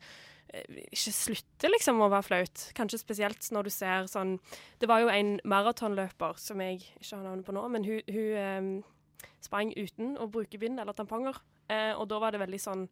eh, 0.49 0.81
ikke 0.89 1.13
slutter 1.13 1.73
liksom 1.73 2.01
å 2.01 2.09
være 2.13 2.27
flaut. 2.29 2.65
Kanskje 2.77 3.01
spesielt 3.01 3.49
når 3.53 3.69
du 3.69 3.73
ser 3.73 4.09
sånn 4.11 4.37
Det 4.81 4.89
var 4.89 5.03
jo 5.03 5.13
en 5.13 5.37
maratonløper 5.45 6.37
som 6.41 6.61
jeg 6.61 6.81
ikke 6.81 7.15
har 7.15 7.25
navnet 7.27 7.45
på 7.47 7.55
nå, 7.55 7.65
men 7.73 7.85
hun, 7.85 8.01
hun 8.09 8.37
eh, 8.41 9.27
sprang 9.45 9.73
uten 9.77 10.15
å 10.17 10.29
bruke 10.31 10.59
bind 10.61 10.81
eller 10.81 10.97
tamponger. 10.97 11.37
Eh, 11.69 11.93
og 11.97 12.09
da 12.09 12.21
var 12.21 12.33
det 12.33 12.41
veldig 12.43 12.61
sånn 12.61 12.87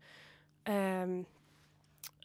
eh, 0.70 1.18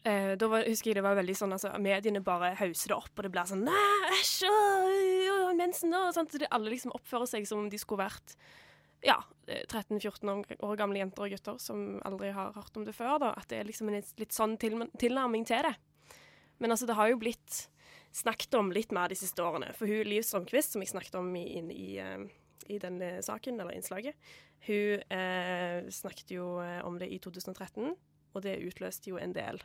eh, 0.05 0.33
da 0.39 0.49
var, 0.49 0.65
husker 0.65 0.91
jeg 0.91 0.97
det 0.97 1.05
var 1.05 1.17
veldig 1.19 1.37
sånn 1.37 1.53
altså, 1.57 1.73
Mediene 1.81 2.23
bare 2.25 2.55
hauser 2.57 2.93
det 2.93 2.97
opp, 2.97 3.13
og 3.13 3.25
det 3.27 3.33
blir 3.33 3.49
sånn 3.49 3.65
Nei, 3.69 4.13
æsj! 4.17 5.18
Øh, 5.49 5.53
øh, 5.53 5.57
Mensen 5.57 5.91
nå?' 5.93 6.13
sånt. 6.13 6.31
Så 6.31 6.47
alle 6.51 6.69
liksom 6.69 6.91
oppfører 6.95 7.27
seg 7.27 7.47
som 7.47 7.59
om 7.59 7.69
de 7.69 7.77
skulle 7.77 8.05
vært 8.05 8.35
ja, 9.03 9.23
eh, 9.47 9.65
13-14 9.67 10.29
år- 10.29 10.59
år 10.63 10.75
gamle 10.77 10.99
jenter 10.99 11.23
og 11.23 11.29
gutter 11.29 11.59
som 11.59 12.01
aldri 12.05 12.31
har 12.31 12.53
hørt 12.53 12.77
om 12.77 12.85
det 12.85 12.95
før. 12.95 13.19
da, 13.19 13.33
At 13.37 13.47
det 13.47 13.59
er 13.59 13.63
liksom 13.63 13.89
en 13.89 14.03
litt 14.17 14.33
sånn 14.33 14.57
til, 14.57 14.89
tilnærming 14.97 15.45
til 15.45 15.63
det. 15.63 15.75
Men 16.59 16.71
altså, 16.71 16.85
det 16.85 16.95
har 16.95 17.09
jo 17.09 17.17
blitt 17.17 17.69
snakket 18.11 18.53
om 18.55 18.71
litt 18.71 18.91
mer 18.91 19.07
de 19.07 19.15
siste 19.15 19.39
årene. 19.39 19.73
For 19.73 19.87
hun 19.87 20.03
Liv 20.07 20.21
Strømquist, 20.21 20.73
som 20.73 20.81
jeg 20.81 20.89
snakket 20.89 21.15
om 21.15 21.35
i, 21.35 21.45
i, 21.59 21.97
eh, 21.99 22.27
i 22.67 22.77
denne 22.77 23.21
saken, 23.21 23.59
eller 23.59 23.71
innslaget, 23.71 24.15
hun 24.67 25.03
eh, 25.09 25.89
snakket 25.89 26.31
jo 26.31 26.59
eh, 26.59 26.81
om 26.85 26.97
det 26.99 27.09
i 27.11 27.19
2013, 27.19 27.95
og 28.33 28.41
det 28.43 28.59
utløste 28.65 29.09
jo 29.09 29.17
en 29.17 29.33
del 29.33 29.61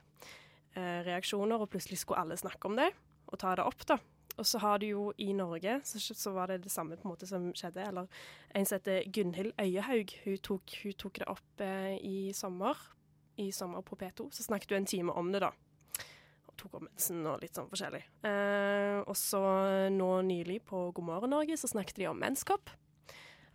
eh, 0.77 1.03
reaksjoner, 1.05 1.61
og 1.61 1.71
plutselig 1.73 1.99
skulle 1.99 2.21
alle 2.21 2.37
snakke 2.37 2.71
om 2.71 2.77
det 2.77 2.93
og 3.27 3.39
ta 3.41 3.55
det 3.57 3.65
opp, 3.65 3.87
da. 3.89 3.99
Og 4.37 4.47
så 4.47 4.59
har 4.59 4.81
du 4.83 4.87
jo 4.87 5.05
i 5.19 5.33
Norge, 5.33 5.77
så, 5.87 6.01
så 6.01 6.33
var 6.35 6.51
det 6.51 6.65
det 6.65 6.73
samme 6.73 6.97
på 6.99 7.07
en 7.07 7.13
måte 7.13 7.29
som 7.29 7.53
skjedde. 7.55 7.85
Eller 7.87 8.09
en 8.55 8.67
som 8.67 8.81
heter 8.81 9.07
Gunhild 9.15 9.55
Øyehaug. 9.61 10.17
Hun 10.25 10.41
tok, 10.43 10.75
hun 10.83 10.97
tok 10.99 11.21
det 11.23 11.29
opp 11.31 11.63
eh, 11.63 11.95
i 12.03 12.33
sommer. 12.35 12.81
I 13.39 13.51
sommer 13.55 13.83
på 13.87 13.99
P2. 14.01 14.31
Så 14.35 14.47
snakket 14.49 14.75
hun 14.75 14.83
en 14.83 14.91
time 14.91 15.15
om 15.15 15.31
det, 15.33 15.45
da. 15.45 15.53
Og 16.49 16.57
tok 16.59 16.79
opp 16.81 16.87
mensen 16.89 17.23
og 17.31 17.43
litt 17.43 17.55
sånn 17.55 17.71
forskjellig. 17.71 18.03
Eh, 18.27 19.01
og 19.07 19.15
så 19.19 19.43
nå 19.95 20.11
nylig 20.27 20.61
på 20.67 20.89
God 20.95 21.11
morgen 21.11 21.35
Norge 21.35 21.59
så 21.61 21.71
snakket 21.71 22.03
de 22.03 22.11
om 22.11 22.19
menskopp. 22.19 22.75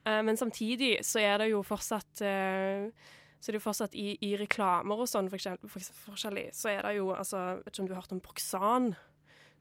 Eh, 0.08 0.22
men 0.24 0.40
samtidig 0.40 1.00
så 1.04 1.24
er 1.24 1.42
det 1.44 1.52
jo 1.52 1.64
fortsatt 1.68 2.24
eh, 2.24 2.88
så 3.40 3.52
er 3.52 3.56
jo 3.56 3.64
fortsatt 3.64 3.96
i, 3.96 4.14
i 4.26 4.34
reklamer 4.40 5.00
og 5.00 5.08
sånn, 5.08 5.30
for 5.32 5.60
for, 5.72 5.92
forskjellig, 6.10 6.50
så 6.56 6.74
er 6.74 6.84
det 6.84 6.98
jo 6.98 7.14
altså 7.16 7.62
Vet 7.62 7.72
ikke 7.72 7.84
om 7.86 7.88
du 7.88 7.94
har 7.96 8.02
hørt 8.02 8.16
om 8.16 8.24
Proxan? 8.24 8.90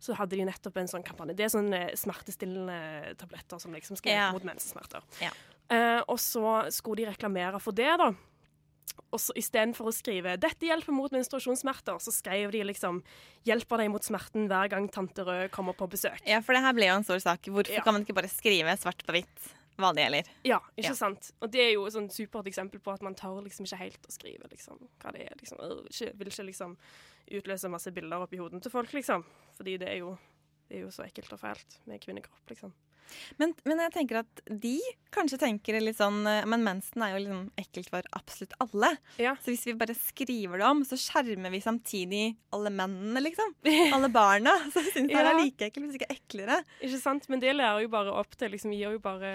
Så 0.01 0.15
hadde 0.15 0.37
de 0.37 0.45
nettopp 0.47 0.77
en 0.77 0.87
sånn 0.87 1.03
kampanje. 1.05 1.35
Det 1.37 1.45
er 1.49 1.53
sånne 1.53 1.81
smertestillende 1.99 3.17
tabletter 3.19 3.59
som 3.61 3.73
liksom 3.75 3.97
skal 3.99 4.13
Ja. 4.13 4.33
mot 4.33 4.45
mensesmerter. 4.45 5.03
Ja. 5.21 5.31
Eh, 5.71 6.03
og 6.09 6.19
så 6.19 6.71
skulle 6.73 6.97
de 7.05 7.11
reklamere 7.13 7.61
for 7.61 7.73
det, 7.73 7.97
da. 7.99 8.13
Og 9.13 9.19
så 9.19 9.33
istedenfor 9.37 9.87
å 9.89 9.93
skrive 9.95 10.37
'Dette 10.39 10.67
hjelper 10.67 10.93
mot 10.93 11.11
menstruasjonssmerter', 11.11 11.99
så 12.01 12.13
skrev 12.13 12.51
de 12.53 12.63
liksom 12.65 13.03
'Hjelper 13.47 13.79
deg 13.79 13.91
mot 13.91 14.03
smerten 14.03 14.49
hver 14.49 14.69
gang 14.69 14.89
tante 14.89 15.25
Rød 15.25 15.51
kommer 15.51 15.73
på 15.75 15.89
besøk'. 15.89 16.27
Ja, 16.27 16.41
for 16.41 16.53
det 16.53 16.63
her 16.63 16.73
ble 16.73 16.87
jo 16.87 16.95
en 16.97 17.05
stor 17.05 17.19
sak. 17.19 17.43
Hvorfor 17.43 17.73
Ja. 17.75 17.81
kan 17.83 17.95
man 17.95 18.05
ikke 18.05 18.15
bare 18.15 18.29
skrive 18.29 18.77
svart 18.79 19.03
på 19.07 19.13
hvitt 19.13 19.53
hva 19.79 19.93
det 19.95 20.03
gjelder? 20.05 20.29
Ja, 20.45 20.59
ikke 20.77 20.89
Ja. 20.91 20.95
sant? 20.95 21.31
Og 21.41 21.51
det 21.53 21.61
er 21.61 21.73
jo 21.73 21.87
et 21.87 21.93
sånn 21.95 22.09
supert 22.11 22.47
eksempel 22.51 22.81
på 22.81 22.93
at 22.93 23.03
man 23.03 23.15
tør 23.15 23.43
liksom 23.45 23.65
ikke 23.67 23.77
helt 23.79 24.07
å 24.09 24.13
skrive 24.13 24.49
liksom, 24.51 24.79
hva 25.01 25.13
det 25.13 25.23
er. 25.31 25.35
Liksom. 25.39 25.59
Øh, 25.61 25.85
Ikke, 25.87 26.13
vil 26.19 26.29
ikke 26.33 26.47
liksom 26.47 26.77
utløse 27.31 27.69
masse 27.71 27.93
bilder 27.93 28.25
oppi 28.25 28.37
hodet 28.41 28.63
til 28.63 28.71
folk, 28.71 28.93
liksom. 28.93 29.25
Fordi 29.57 29.77
det 29.79 29.89
er 29.89 29.99
jo, 29.99 30.19
det 30.69 30.79
er 30.79 30.85
jo 30.87 30.93
så 30.93 31.07
ekkelt 31.07 31.33
og 31.33 31.41
fælt 31.41 31.81
med 31.89 32.01
kvinnekropp, 32.03 32.45
liksom. 32.51 32.75
Men, 33.41 33.55
men 33.65 33.81
jeg 33.81 33.93
tenker 33.95 34.21
at 34.21 34.43
de 34.63 34.77
kanskje 35.15 35.39
tenker 35.41 35.79
litt 35.81 35.97
sånn 35.99 36.27
eh, 36.29 36.45
Men 36.49 36.65
mensen 36.67 37.05
er 37.05 37.15
jo 37.15 37.23
liksom 37.23 37.47
ekkelt 37.61 37.91
for 37.93 38.09
absolutt 38.17 38.55
alle. 38.63 38.91
Ja. 39.17 39.35
Så 39.41 39.53
hvis 39.53 39.65
vi 39.69 39.77
bare 39.79 39.97
skriver 39.97 40.61
det 40.61 40.69
om, 40.69 40.83
så 40.87 40.99
skjermer 41.01 41.53
vi 41.55 41.63
samtidig 41.65 42.23
alle 42.55 42.73
mennene, 42.75 43.23
liksom. 43.25 43.55
Alle 43.97 44.11
barna. 44.13 44.53
Så 44.73 44.83
jeg 44.85 45.09
ja. 45.09 45.23
det 45.23 45.33
er 45.33 45.41
like 45.41 45.69
ekkelt, 45.69 45.89
hvis 45.89 45.99
ikke 46.01 46.19
eklere. 46.19 46.61
Ikke 46.85 47.01
sant? 47.01 47.29
Men 47.33 47.43
det 47.43 47.55
lærer 47.57 47.85
jo 47.85 47.93
bare 47.93 48.13
opp 48.15 48.37
til 48.39 48.53
liksom, 48.55 48.75
Gir 48.77 48.99
jo 48.99 49.03
bare 49.03 49.31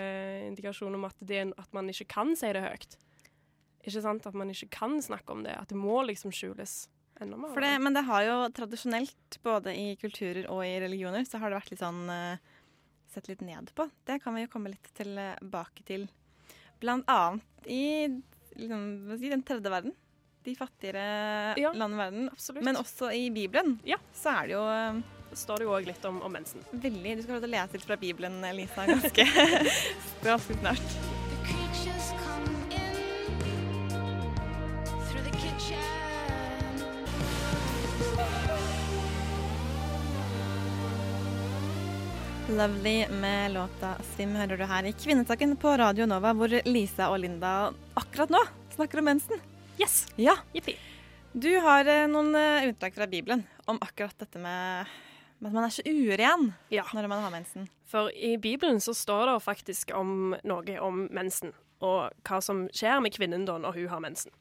indikasjon 0.52 0.94
om 0.96 1.08
at, 1.10 1.18
det, 1.26 1.48
at 1.58 1.76
man 1.76 1.90
ikke 1.92 2.08
kan 2.14 2.36
si 2.40 2.52
det 2.56 2.64
høyt. 2.64 2.98
Ikke 3.84 4.04
sant? 4.06 4.28
At 4.30 4.38
man 4.38 4.54
ikke 4.54 4.70
kan 4.78 5.00
snakke 5.04 5.34
om 5.34 5.44
det. 5.46 5.56
At 5.58 5.74
det 5.74 5.80
må 5.80 6.04
liksom 6.08 6.34
skjules 6.36 6.84
enda 7.24 7.40
mer. 7.40 7.56
Det, 7.64 7.72
men 7.84 7.96
det 7.98 8.04
har 8.08 8.26
jo 8.28 8.36
tradisjonelt, 8.56 9.38
både 9.46 9.74
i 9.80 9.88
kulturer 10.02 10.46
og 10.52 10.62
i 10.68 10.76
religioner, 10.84 11.26
så 11.28 11.42
har 11.42 11.52
det 11.54 11.60
vært 11.62 11.74
litt 11.74 11.84
sånn 11.84 12.04
eh, 12.14 12.52
Sett 13.14 13.28
litt 13.30 13.44
ned 13.46 13.68
på. 13.78 13.86
Det 14.10 14.16
kan 14.24 14.34
vi 14.34 14.42
jo 14.42 14.50
komme 14.50 14.72
litt 14.74 14.88
tilbake 14.98 15.84
til. 15.86 16.08
Blant 16.82 17.06
annet 17.14 17.68
i 17.70 18.08
liksom, 18.58 18.88
si, 19.20 19.30
den 19.30 19.44
tredje 19.46 19.70
verden. 19.70 19.94
De 20.44 20.56
fattigere 20.58 21.54
Ja, 21.62 21.70
landene 21.78 22.00
i 22.00 22.04
verden. 22.08 22.30
Absolutt. 22.34 22.66
Men 22.66 22.82
også 22.82 23.12
i 23.14 23.28
Bibelen 23.30 23.78
Ja. 23.86 24.00
så 24.18 24.34
er 24.40 24.50
det 24.50 24.58
jo 24.58 24.64
eh, 24.66 25.04
det 25.30 25.38
står 25.40 25.62
det 25.62 25.66
jo 25.70 25.72
òg 25.78 25.88
litt 25.90 26.04
om, 26.10 26.20
om 26.26 26.34
mensen. 26.34 26.66
veldig 26.74 27.16
Du 27.18 27.24
skal 27.26 27.40
få 27.40 27.48
lese 27.54 27.78
litt 27.78 27.86
fra 27.88 27.98
Bibelen, 28.02 28.42
Lisa, 28.58 28.86
ganske, 28.90 29.26
ganske 30.26 30.58
snart. 30.62 31.13
Lovely 42.58 43.08
med 43.10 43.52
låta 43.52 43.96
«Svim» 44.16 44.36
hører 44.36 44.58
du 44.58 44.64
her 44.70 44.86
i 44.86 44.92
Kvinnesaken 44.94 45.56
på 45.58 45.72
Radio 45.78 46.06
Nova, 46.06 46.34
hvor 46.38 46.52
Lisa 46.68 47.08
og 47.10 47.18
Linda 47.24 47.72
akkurat 47.98 48.30
nå 48.30 48.42
snakker 48.76 49.02
om 49.02 49.08
mensen. 49.10 49.40
Yes! 49.82 50.04
Ja. 50.22 50.36
Jippi. 50.54 50.76
Du 51.34 51.50
har 51.64 51.88
eh, 51.90 52.04
noen 52.12 52.30
eh, 52.38 52.68
unntak 52.70 52.94
fra 52.94 53.08
Bibelen 53.10 53.42
om 53.66 53.80
akkurat 53.82 54.14
dette 54.22 54.38
med, 54.42 54.92
med 55.40 55.50
at 55.50 55.56
man 55.58 55.66
er 55.66 55.74
så 55.74 55.86
uren 55.88 56.52
Ja. 56.70 56.86
når 56.94 57.10
man 57.10 57.24
har 57.26 57.34
mensen. 57.34 57.66
For 57.90 58.12
i 58.14 58.36
Bibelen 58.38 58.78
så 58.82 58.94
står 58.94 59.32
det 59.32 59.40
faktisk 59.48 59.96
om 59.98 60.36
noe 60.44 60.78
om 60.80 61.08
mensen, 61.10 61.56
og 61.82 62.14
hva 62.22 62.42
som 62.42 62.68
skjer 62.70 63.02
med 63.02 63.18
kvinnen 63.18 63.50
da 63.50 63.58
når 63.58 63.82
hun 63.82 63.90
har 63.96 64.06
mensen. 64.06 64.32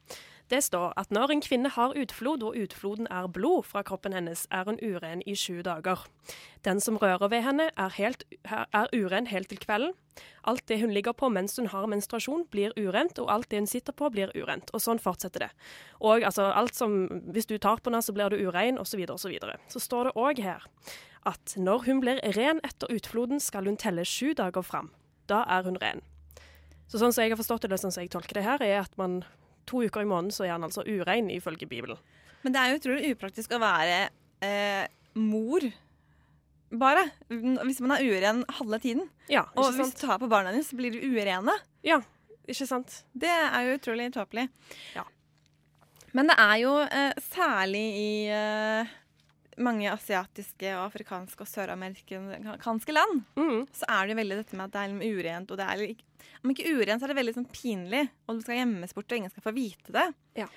Det 0.52 0.60
står 0.60 0.90
at 1.00 1.08
når 1.08 1.30
en 1.32 1.40
kvinne 1.40 1.70
har 1.72 1.94
utflod, 1.96 2.42
og 2.44 2.56
utfloden 2.60 3.06
er 3.08 3.28
blod 3.32 3.64
fra 3.64 3.80
kroppen 3.88 4.12
hennes, 4.12 4.44
er 4.52 4.66
hun 4.68 4.76
uren 4.84 5.22
i 5.24 5.32
sju 5.38 5.62
dager. 5.64 6.02
Den 6.66 6.80
som 6.80 6.98
rører 7.00 7.30
ved 7.32 7.40
henne, 7.46 7.70
er, 7.72 7.94
helt, 7.96 8.26
er 8.44 8.92
uren 8.92 9.30
helt 9.30 9.48
til 9.48 9.62
kvelden. 9.62 9.94
Alt 10.44 10.66
det 10.68 10.82
hun 10.82 10.92
ligger 10.92 11.16
på 11.16 11.30
mens 11.32 11.56
hun 11.56 11.70
har 11.72 11.88
menstruasjon, 11.88 12.44
blir 12.52 12.76
urent, 12.76 13.16
og 13.22 13.32
alt 13.32 13.48
det 13.48 13.62
hun 13.62 13.70
sitter 13.70 13.96
på, 13.96 14.10
blir 14.12 14.34
urent. 14.36 14.68
Og 14.76 14.84
sånn 14.84 15.00
fortsetter 15.00 15.46
det. 15.46 15.50
Og 16.04 16.20
altså 16.20 16.50
alt 16.52 16.76
som 16.76 17.08
Hvis 17.32 17.48
du 17.48 17.56
tar 17.56 17.80
på 17.80 17.88
henne, 17.88 18.02
så 18.02 18.12
blir 18.12 18.28
du 18.28 18.36
urein, 18.36 18.78
osv., 18.78 19.00
osv. 19.08 19.16
Så, 19.22 19.28
videre. 19.32 19.56
så 19.68 19.80
står 19.80 20.10
det 20.10 20.16
òg 20.20 20.42
her 20.42 20.68
at 21.24 21.54
når 21.56 21.84
hun 21.86 22.00
blir 22.02 22.18
ren 22.36 22.60
etter 22.66 22.90
utfloden, 22.92 23.40
skal 23.40 23.64
hun 23.64 23.76
telle 23.78 24.04
sju 24.04 24.34
dager 24.34 24.62
fram. 24.62 24.90
Da 25.30 25.46
er 25.48 25.62
hun 25.62 25.78
ren. 25.80 26.02
Så 26.90 26.98
sånn 26.98 27.14
som 27.14 27.22
jeg 27.22 27.32
har 27.32 27.40
forstått 27.40 27.70
det, 27.70 27.78
sånn 27.80 27.94
som 27.94 28.02
jeg 28.02 28.10
tolker 28.12 28.36
det 28.36 28.44
her, 28.44 28.60
er 28.60 28.82
at 28.82 28.98
man 29.00 29.22
to 29.66 29.82
uker 29.86 30.02
i 30.02 30.08
måneden 30.08 30.32
så 30.34 30.44
er 30.46 30.54
han 30.56 30.64
altså 30.66 30.84
urein, 30.86 31.30
ifølge 31.30 31.68
Bibelen. 31.70 31.98
Men 32.42 32.52
det 32.54 32.60
er 32.62 32.72
jo 32.72 32.80
utrolig 32.80 33.12
upraktisk 33.14 33.52
å 33.54 33.60
være 33.62 33.98
eh, 34.42 34.86
mor 35.14 35.66
bare. 36.72 37.04
Hvis 37.28 37.80
man 37.84 37.92
er 37.98 38.06
uren 38.08 38.44
halve 38.58 38.78
tiden. 38.82 39.08
Ja, 39.30 39.44
Og 39.56 39.68
sant? 39.70 39.76
hvis 39.82 39.94
du 39.94 40.06
tar 40.06 40.18
på 40.22 40.28
barna 40.32 40.52
dine, 40.54 40.64
så 40.64 40.76
blir 40.78 40.94
du 40.94 40.98
urene. 41.04 41.54
Ja, 41.84 42.00
ikke 42.48 42.66
sant? 42.66 43.02
Det 43.14 43.28
er 43.30 43.68
jo 43.68 43.76
utrolig 43.78 44.08
tåpelig. 44.14 44.48
Ja. 44.96 45.04
Men 46.16 46.28
det 46.28 46.36
er 46.40 46.56
jo 46.64 46.72
eh, 46.84 47.12
særlig 47.30 47.84
i 47.96 48.08
eh, 48.32 48.90
mange 49.62 49.86
asiatiske 49.92 50.72
og 50.78 50.86
afrikanske 50.90 51.44
og 51.44 51.48
søramerikanske 51.48 52.92
land 52.96 53.22
Mm. 53.36 53.66
så 53.72 53.84
er 53.88 54.06
det 54.08 54.14
jo 54.16 54.20
veldig 54.22 54.36
dette 54.42 54.56
med 54.58 54.64
at 54.66 54.72
det 54.74 54.80
er 54.82 54.92
liksom 54.92 55.20
urent. 55.20 55.50
Og 55.54 55.60
det 55.60 55.68
er, 55.68 55.84
om 56.42 56.52
ikke 56.52 56.70
urent, 56.76 57.00
så 57.00 57.06
er 57.06 57.12
det 57.12 57.20
veldig 57.20 57.36
sånn 57.38 57.50
pinlig. 57.52 58.04
Og 58.26 58.38
du 58.38 58.44
skal 58.44 58.60
gjemmes 58.60 58.94
bort, 58.96 59.10
og 59.10 59.18
ingen 59.18 59.32
skal 59.32 59.46
få 59.46 59.54
vite 59.56 59.94
det. 59.94 60.08
Ja. 60.42 60.48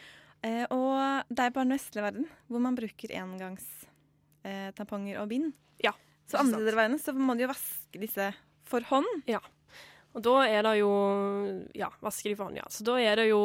Eh, 0.45 0.65
og 0.73 1.25
det 1.31 1.41
er 1.41 1.53
bare 1.55 1.65
den 1.65 1.75
vestlige 1.75 2.05
verden 2.05 2.25
hvor 2.51 2.61
man 2.61 2.77
bruker 2.77 3.13
engangstamponger 3.17 5.15
eh, 5.15 5.21
og 5.23 5.29
bind. 5.31 5.53
Ja. 5.83 5.93
Så 6.29 6.39
andre 6.41 6.61
deler 6.61 6.75
av 6.77 6.81
verden 6.83 7.01
så 7.01 7.13
må 7.17 7.35
de 7.37 7.45
jo 7.45 7.51
vaske 7.53 8.01
disse 8.01 8.31
for 8.65 8.85
hånd. 8.89 9.09
Ja. 9.29 9.41
Og 10.15 10.23
da 10.23 10.35
er 10.47 10.63
det 10.63 10.77
jo 10.79 10.91
Ja, 11.75 11.89
vasker 12.03 12.31
de 12.31 12.37
for 12.37 12.47
hånd, 12.47 12.59
ja. 12.61 12.67
Så 12.71 12.85
da 12.87 12.95
er 13.03 13.19
det 13.19 13.25
jo 13.27 13.41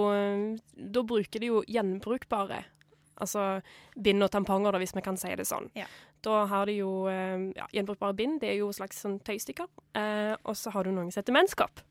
Da 0.71 1.03
bruker 1.03 1.43
de 1.43 1.49
jo 1.51 1.65
gjenbrukbare 1.67 2.61
Altså 3.21 3.61
bind 4.01 4.25
og 4.25 4.31
tamponger, 4.33 4.73
da, 4.73 4.81
hvis 4.81 4.95
vi 4.97 5.03
kan 5.05 5.19
si 5.21 5.29
det 5.37 5.45
sånn. 5.45 5.67
Ja. 5.77 5.85
Da 6.25 6.39
har 6.49 6.71
de 6.71 6.79
jo 6.79 7.05
eh, 7.11 7.51
ja, 7.53 7.67
gjenbrukbare 7.77 8.17
bind. 8.17 8.39
Det 8.41 8.49
er 8.49 8.59
jo 8.63 8.71
slags 8.73 9.03
sånn 9.05 9.19
tøystykker. 9.27 9.69
Eh, 10.01 10.33
og 10.41 10.57
så 10.57 10.73
har 10.73 10.89
du 10.89 10.95
noen 10.95 11.11
som 11.13 11.21
heter 11.21 11.37
menskopp. 11.37 11.83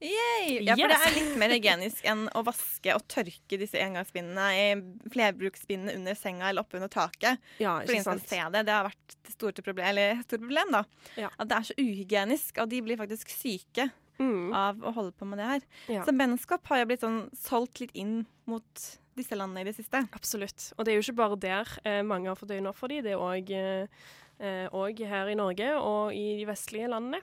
Yay! 0.00 0.60
Ja, 0.62 0.76
for 0.78 0.92
det 0.92 0.98
er 1.08 1.14
litt 1.16 1.36
mer 1.40 1.50
hygienisk 1.56 2.04
enn 2.06 2.26
å 2.38 2.42
vaske 2.46 2.92
og 2.94 3.02
tørke 3.10 3.58
disse 3.58 3.80
engangsbindene 3.82 4.44
i 4.54 4.66
flerbruksbindene 5.10 5.96
under 5.98 6.14
senga 6.18 6.50
eller 6.52 6.62
oppe 6.62 6.78
under 6.78 6.90
taket. 6.92 7.40
Ja, 7.58 7.78
For 7.82 7.94
ikke 7.96 8.06
sant? 8.06 8.28
se 8.30 8.38
det. 8.54 8.62
Det 8.68 8.74
har 8.76 8.86
vært 8.86 9.16
et 9.18 9.32
stort 9.34 9.58
problem, 9.66 10.02
stort 10.22 10.44
problem 10.44 10.70
da. 10.76 10.84
Ja. 11.18 11.32
At 11.36 11.50
det 11.50 11.58
er 11.58 11.68
så 11.70 11.78
uhygienisk, 11.82 12.60
og 12.62 12.70
de 12.70 12.82
blir 12.86 13.00
faktisk 13.00 13.34
syke 13.34 13.90
Mm. 14.18 14.48
av 14.50 14.80
å 14.82 14.90
holde 14.96 15.12
på 15.14 15.26
med 15.30 15.38
det 15.38 15.44
her. 15.46 15.60
Ja. 15.94 16.00
Så 16.02 16.10
menneskap 16.10 16.64
har 16.66 16.80
jo 16.80 16.86
blitt 16.90 17.04
sånn 17.04 17.20
solgt 17.38 17.78
litt 17.78 17.92
inn 17.94 18.24
mot 18.50 18.80
disse 19.14 19.36
landene 19.38 19.62
i 19.62 19.68
det 19.68 19.76
siste. 19.76 20.00
Absolutt. 20.10 20.72
Og 20.74 20.82
det 20.82 20.90
er 20.90 20.96
jo 20.98 21.04
ikke 21.04 21.20
bare 21.20 21.38
der 21.38 21.70
eh, 21.86 22.00
mange 22.02 22.26
har 22.26 22.34
fått 22.34 22.50
øynene 22.50 22.72
opp 22.72 22.80
for 22.80 22.90
dem, 22.90 23.04
det 23.06 23.12
er 23.14 23.22
òg 23.22 23.52
eh, 23.54 25.06
her 25.12 25.30
i 25.30 25.36
Norge 25.38 25.70
og 25.78 26.10
i 26.18 26.24
de 26.40 26.48
vestlige 26.50 26.90
landene. 26.90 27.22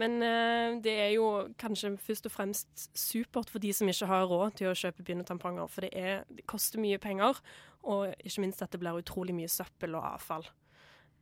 Men 0.00 0.16
eh, 0.26 0.80
det 0.82 0.94
er 0.98 1.12
jo 1.14 1.26
kanskje 1.60 1.92
først 2.02 2.26
og 2.26 2.34
fremst 2.34 2.88
supert 2.98 3.50
for 3.52 3.62
de 3.62 3.70
som 3.76 3.88
ikke 3.90 4.08
har 4.10 4.26
råd 4.30 4.56
til 4.58 4.70
å 4.70 4.76
kjøpe 4.78 5.04
begynnertamponger. 5.04 5.70
for 5.70 5.86
det, 5.86 5.92
er, 5.94 6.24
det 6.28 6.46
koster 6.50 6.82
mye 6.82 6.98
penger, 6.98 7.38
og 7.84 8.14
ikke 8.24 8.42
minst 8.42 8.62
at 8.62 8.72
det 8.72 8.80
blir 8.82 8.98
utrolig 8.98 9.34
mye 9.36 9.50
søppel 9.50 9.94
og 9.94 10.06
avfall. 10.14 10.48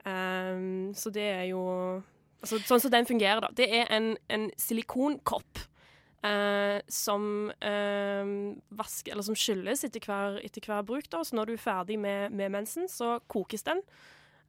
Um, 0.03 0.91
så 0.99 1.13
det 1.15 1.29
er 1.31 1.45
jo 1.53 1.61
altså, 2.43 2.59
Sånn 2.67 2.81
som 2.83 2.91
den 2.91 3.07
fungerer, 3.07 3.45
da. 3.45 3.53
Det 3.55 3.69
er 3.71 3.93
en, 3.95 4.17
en 4.33 4.49
silikonkopp 4.59 5.61
eh, 6.27 6.81
som 6.89 7.53
eh, 7.61 8.33
eller 9.13 9.27
som 9.27 9.39
skylles 9.39 9.85
etter 9.87 10.03
hver, 10.07 10.41
etter 10.45 10.67
hver 10.67 10.83
bruk. 10.87 11.11
Da. 11.13 11.23
Så 11.25 11.37
når 11.39 11.51
du 11.51 11.55
er 11.57 11.63
ferdig 11.63 11.99
med, 12.01 12.33
med 12.33 12.55
mensen, 12.55 12.89
så 12.91 13.19
kokes 13.31 13.67
den 13.69 13.83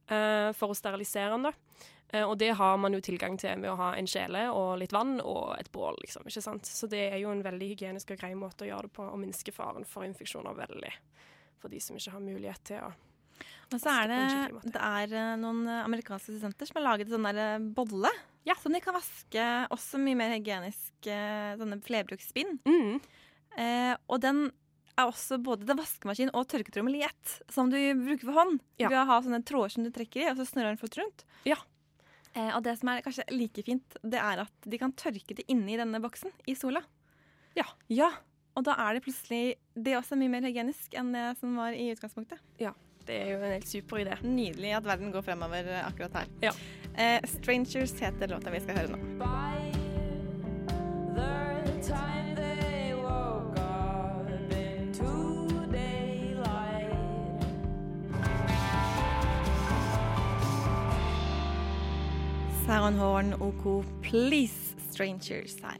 eh, 0.08 0.50
for 0.56 0.72
å 0.72 0.78
sterilisere 0.78 1.34
den. 1.36 1.50
da. 1.50 1.54
Eh, 2.14 2.22
og 2.22 2.36
det 2.38 2.52
har 2.58 2.76
man 2.78 2.94
jo 2.94 3.02
tilgang 3.02 3.36
til 3.40 3.58
med 3.58 3.72
å 3.72 3.78
ha 3.80 3.92
en 3.98 4.08
kjele 4.08 4.46
og 4.54 4.76
litt 4.82 4.94
vann 4.94 5.16
og 5.20 5.56
et 5.58 5.70
bål. 5.74 5.98
liksom, 6.04 6.26
ikke 6.30 6.44
sant? 6.44 6.68
Så 6.68 6.88
det 6.90 7.08
er 7.08 7.18
jo 7.22 7.32
en 7.32 7.42
veldig 7.44 7.72
hygienisk 7.72 8.14
og 8.14 8.20
grei 8.20 8.34
måte 8.38 8.66
å 8.66 8.70
gjøre 8.70 8.88
det 8.88 8.94
på, 8.98 9.08
og 9.08 9.18
minske 9.20 9.54
faren 9.54 9.88
for 9.88 10.06
infeksjoner 10.06 10.54
veldig. 10.58 10.92
For 11.62 11.72
de 11.72 11.80
som 11.82 11.98
ikke 11.98 12.14
har 12.14 12.22
mulighet 12.22 12.70
til 12.70 12.84
å 12.84 12.92
Og 13.72 13.80
så 13.80 13.90
er 13.90 14.10
det, 14.12 14.22
det 14.76 14.80
er 14.80 15.14
eh, 15.18 15.34
noen 15.40 15.66
eh, 15.66 15.82
amerikanske 15.82 16.36
studenter 16.36 16.70
som 16.70 16.78
har 16.78 16.88
laget 16.92 17.10
sånn 17.10 17.26
der 17.26 17.70
bolle. 17.74 18.12
Ja. 18.44 18.54
Som 18.60 18.76
de 18.76 18.82
kan 18.84 18.94
vaske 18.94 19.44
også 19.74 19.98
mye 19.98 20.18
mer 20.20 20.34
hygienisk. 20.36 20.92
Sånne 21.02 21.80
flerbruksspinn. 21.82 22.58
Mm. 22.68 23.00
Eh, 23.56 23.94
og 24.06 24.20
den 24.22 24.46
er 24.94 25.08
også 25.08 25.40
både 25.42 25.66
det 25.66 25.74
vaskemaskin 25.78 26.30
og 26.36 26.46
tørketrommel 26.52 27.00
i 27.00 27.06
ett, 27.06 27.38
som 27.50 27.70
du 27.72 27.78
bruker 27.98 28.28
for 28.28 28.38
hånd. 28.38 28.60
Ja. 28.78 28.92
Du 28.92 28.98
har 29.00 29.24
sånne 29.24 29.42
tråder 29.42 29.74
som 29.74 29.86
du 29.86 29.90
trekker 29.90 30.22
i, 30.22 30.28
og 30.30 30.38
så 30.38 30.46
snurrer 30.46 30.74
den 30.74 30.78
fort 30.78 30.98
rundt. 31.00 31.24
Ja. 31.48 31.58
Eh, 32.34 32.50
og 32.56 32.62
det 32.66 32.76
som 32.80 32.90
er 32.90 33.02
kanskje 33.04 33.26
like 33.30 33.62
fint, 33.66 33.96
det 34.02 34.20
er 34.20 34.44
at 34.44 34.68
de 34.68 34.80
kan 34.80 34.94
tørke 34.98 35.36
det 35.38 35.46
inni 35.50 35.78
denne 35.78 36.00
boksen 36.02 36.34
i 36.50 36.56
sola. 36.58 36.82
Ja. 37.58 37.66
Ja. 37.92 38.10
Og 38.54 38.66
da 38.66 38.74
er 38.78 38.94
det 38.94 39.02
plutselig 39.02 39.56
Det 39.74 39.92
er 39.92 39.98
også 39.98 40.14
mye 40.18 40.30
mer 40.30 40.44
hygienisk 40.46 40.94
enn 40.98 41.10
det 41.14 41.24
som 41.40 41.56
var 41.58 41.74
i 41.74 41.88
utgangspunktet. 41.94 42.42
Ja. 42.62 42.74
Det 43.04 43.16
er 43.20 43.34
jo 43.34 43.40
en 43.42 43.52
helt 43.52 43.68
super 43.68 44.00
idé. 44.00 44.16
Nydelig 44.24 44.72
at 44.78 44.86
verden 44.86 45.12
går 45.12 45.26
fremover 45.26 45.68
akkurat 45.84 46.22
her. 46.22 46.26
Ja. 46.40 46.52
Eh, 46.94 47.20
'Strangers' 47.20 47.98
heter 48.00 48.28
låta 48.28 48.50
vi 48.50 48.60
skal 48.60 48.78
høre 48.78 48.96
nå. 48.96 48.98
Sarah 62.66 62.96
Horn 62.96 63.34
OK 63.40 63.84
Please 64.02 64.74
Strangers 64.90 65.56
her. 65.60 65.76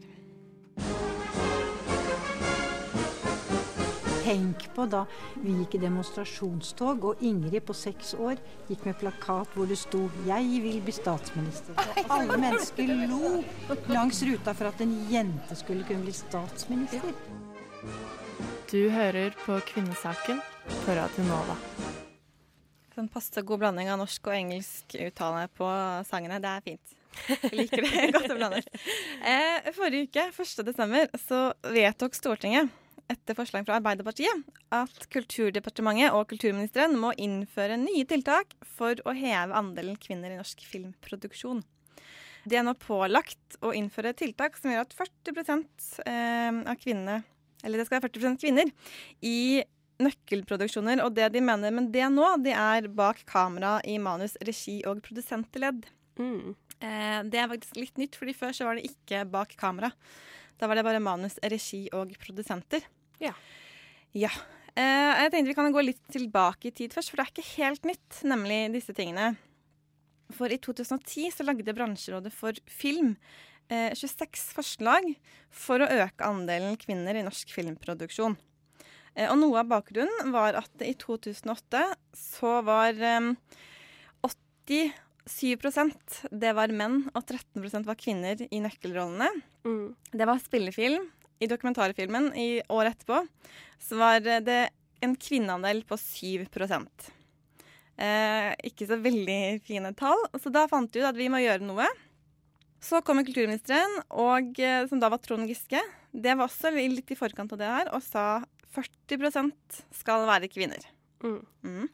Tenk 4.24 4.66
på 4.74 4.84
da 4.92 5.06
vi 5.40 5.54
gikk 5.62 5.78
i 5.78 5.80
demonstrasjonstog, 5.80 7.06
og 7.08 7.24
Ingrid 7.24 7.64
på 7.64 7.76
seks 7.76 8.12
år 8.20 8.36
gikk 8.68 8.84
med 8.84 8.98
plakat 9.00 9.56
hvor 9.56 9.68
det 9.68 9.78
sto 9.80 10.10
'Jeg 10.26 10.60
vil 10.66 10.80
bli 10.84 10.92
statsminister'. 10.92 11.72
Og 12.04 12.12
alle 12.18 12.36
mennesker 12.36 12.94
lo 13.08 13.42
langs 13.88 14.22
ruta 14.22 14.52
for 14.52 14.68
at 14.68 14.80
en 14.80 14.94
jente 15.10 15.56
skulle 15.56 15.84
kunne 15.88 16.04
bli 16.04 16.12
statsminister. 16.12 17.12
Du 18.72 18.90
hører 18.90 19.30
på 19.46 19.60
Kvinnesaken 19.72 20.40
på 20.84 20.92
Radio 20.92 21.24
Nova. 21.24 21.56
Sånn 22.94 23.08
passe 23.10 23.42
god 23.42 23.58
blanding 23.64 23.88
av 23.90 23.98
norsk 23.98 24.28
og 24.30 24.36
engelsk 24.36 24.94
uttale 25.02 25.48
på 25.58 25.66
sangene. 26.06 26.38
Det 26.42 26.50
er 26.50 26.62
fint. 26.62 26.92
Jeg 27.42 27.58
liker 27.58 27.82
det 27.82 28.06
godt 28.14 28.30
å 28.30 28.38
blande. 28.38 28.62
Eh, 29.26 29.68
forrige 29.74 30.08
uke, 30.08 30.28
1. 30.30 30.62
desember, 30.66 31.10
så 31.18 31.48
vedtok 31.74 32.14
Stortinget 32.14 32.70
etter 33.10 33.36
forslag 33.36 33.66
fra 33.66 33.80
Arbeiderpartiet 33.80 34.46
at 34.72 35.08
Kulturdepartementet 35.12 36.14
og 36.16 36.24
kulturministeren 36.30 36.96
må 36.96 37.10
innføre 37.20 37.76
nye 37.82 38.06
tiltak 38.08 38.54
for 38.78 39.02
å 39.04 39.12
heve 39.12 39.58
andelen 39.58 39.98
kvinner 40.00 40.32
i 40.32 40.38
norsk 40.38 40.62
filmproduksjon. 40.64 41.60
De 42.48 42.56
er 42.60 42.64
nå 42.64 42.76
pålagt 42.78 43.58
å 43.64 43.74
innføre 43.76 44.14
tiltak 44.16 44.56
som 44.60 44.72
gjør 44.72 44.86
at 44.86 44.96
40 44.96 45.62
eh, 46.06 46.62
av 46.64 46.76
kvinnene 46.80 47.22
eller 47.64 47.80
det 47.80 47.88
skal 47.88 47.98
være 47.98 48.12
40% 48.12 48.42
kvinner 48.44 48.70
i 49.24 49.64
nøkkelproduksjoner. 50.04 51.02
Og 51.04 51.14
det 51.16 51.30
de 51.34 51.42
mener 51.44 51.74
med 51.74 51.90
det 51.94 52.06
nå, 52.12 52.28
de 52.44 52.54
er 52.54 52.88
bak 52.92 53.24
kamera 53.28 53.78
i 53.88 53.98
manus, 54.02 54.36
regi 54.44 54.80
og 54.88 55.02
produsentledd. 55.04 55.86
Mm. 56.20 56.54
Eh, 56.78 57.20
det 57.30 57.40
er 57.40 57.50
faktisk 57.50 57.80
litt 57.80 58.00
nytt, 58.00 58.18
fordi 58.18 58.36
før 58.36 58.54
så 58.56 58.68
var 58.68 58.78
det 58.78 58.88
ikke 58.90 59.24
bak 59.30 59.56
kamera. 59.60 59.92
Da 60.60 60.68
var 60.70 60.78
det 60.78 60.86
bare 60.86 61.02
manus, 61.02 61.38
regi 61.42 61.86
og 61.96 62.14
produsenter. 62.22 62.84
Ja. 63.22 63.34
Ja. 64.14 64.30
Eh, 64.74 65.24
jeg 65.24 65.32
tenkte 65.32 65.50
vi 65.52 65.56
kan 65.56 65.74
gå 65.74 65.82
litt 65.84 66.02
tilbake 66.12 66.70
i 66.70 66.74
tid 66.74 66.94
først, 66.94 67.10
for 67.10 67.18
det 67.18 67.26
er 67.26 67.34
ikke 67.34 67.62
helt 67.62 67.88
nytt, 67.88 68.22
nemlig 68.26 68.60
disse 68.74 68.94
tingene. 68.96 69.34
For 70.34 70.50
i 70.50 70.58
2010 70.58 71.30
så 71.34 71.46
lagde 71.46 71.74
Bransjerådet 71.76 72.32
for 72.34 72.56
film 72.70 73.14
eh, 73.68 73.92
26 73.94 74.48
forslag 74.56 75.06
for 75.54 75.82
å 75.82 75.90
øke 76.02 76.26
andelen 76.26 76.78
kvinner 76.80 77.16
i 77.16 77.24
norsk 77.26 77.52
filmproduksjon. 77.54 78.36
Eh, 79.14 79.30
og 79.30 79.38
noe 79.40 79.62
av 79.62 79.70
bakgrunnen 79.70 80.34
var 80.34 80.58
at 80.58 80.84
i 80.84 80.94
2008 80.98 81.84
så 82.18 82.58
var 82.66 82.98
eh, 82.98 83.32
87% 84.64 86.28
det 86.32 86.52
var 86.56 86.72
menn, 86.72 87.04
og 87.12 87.22
13% 87.24 87.86
var 87.88 88.00
kvinner 88.00 88.40
i 88.48 88.62
nøkkelrollene. 88.64 89.30
Mm. 89.64 89.94
Det 90.12 90.28
var 90.28 90.42
spillefilm. 90.42 91.10
I 91.42 91.48
dokumentarfilmen 91.50 92.30
i 92.38 92.62
året 92.72 92.94
etterpå 92.94 93.24
så 93.82 93.98
var 93.98 94.20
det 94.22 94.70
en 95.04 95.16
kvinneandel 95.18 95.82
på 95.84 95.98
7 95.98 96.46
eh, 97.98 98.54
Ikke 98.64 98.86
så 98.88 98.96
veldig 99.02 99.60
fine 99.66 99.92
tall, 99.98 100.20
så 100.40 100.52
da 100.54 100.68
fant 100.70 100.94
vi 100.94 101.02
ut 101.02 101.10
at 101.10 101.18
vi 101.18 101.28
må 101.28 101.42
gjøre 101.42 101.66
noe. 101.66 101.88
Så 102.84 103.00
kommer 103.04 103.24
kulturministeren, 103.26 104.02
og, 104.10 104.60
eh, 104.60 104.86
som 104.88 105.00
da 105.00 105.10
var 105.12 105.18
Trond 105.24 105.48
Giske. 105.48 105.80
Det 106.12 106.36
var 106.36 106.46
også 106.46 106.70
litt 106.70 107.10
i 107.10 107.18
forkant 107.18 107.52
av 107.52 107.58
det 107.60 107.68
her, 107.68 107.92
og 107.92 108.02
sa 108.04 108.44
40 108.74 109.52
skal 109.94 110.26
være 110.28 110.48
kvinner. 110.52 110.82
Mm. 111.24 111.40
Mm. 111.62 111.88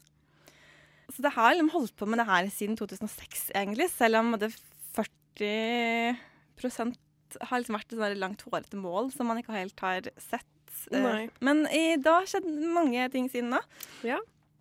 Så 1.10 1.22
det 1.24 1.32
har 1.34 1.54
liksom 1.54 1.72
holdt 1.74 1.96
på 1.98 2.06
med 2.06 2.18
det 2.22 2.28
her 2.28 2.44
siden 2.54 2.76
2006, 2.78 3.50
egentlig. 3.54 3.88
Selv 3.92 4.14
om 4.20 4.28
det 4.38 4.50
40% 4.96 6.96
har 7.40 7.60
liksom 7.60 7.76
vært 7.76 7.92
et 7.92 7.98
sånn 7.98 8.22
langt 8.22 8.42
hårete 8.46 8.76
mål 8.78 9.10
som 9.14 9.24
man 9.30 9.38
ikke 9.40 9.54
helt 9.54 9.80
har 9.84 10.00
sett. 10.18 10.46
Eh, 10.90 11.02
Nei. 11.02 11.28
Men 11.44 11.56
i, 11.70 11.96
da 12.00 12.10
har 12.18 12.30
skjedd 12.30 12.48
mange 12.74 13.08
ting 13.14 13.26
siden 13.32 13.50
da. 13.54 13.60
Ja. 14.06 14.18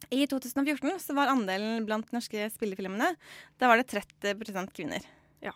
I 0.09 0.25
2014 0.29 0.99
så 1.03 1.13
var 1.17 1.27
andelen 1.29 1.85
blant 1.85 2.13
norske 2.15 2.47
spillefilmene 2.53 3.11
Da 3.59 3.67
var 3.69 3.77
det 3.77 3.91
30% 3.91 4.71
kvinner. 4.73 5.01
Ja. 5.43 5.53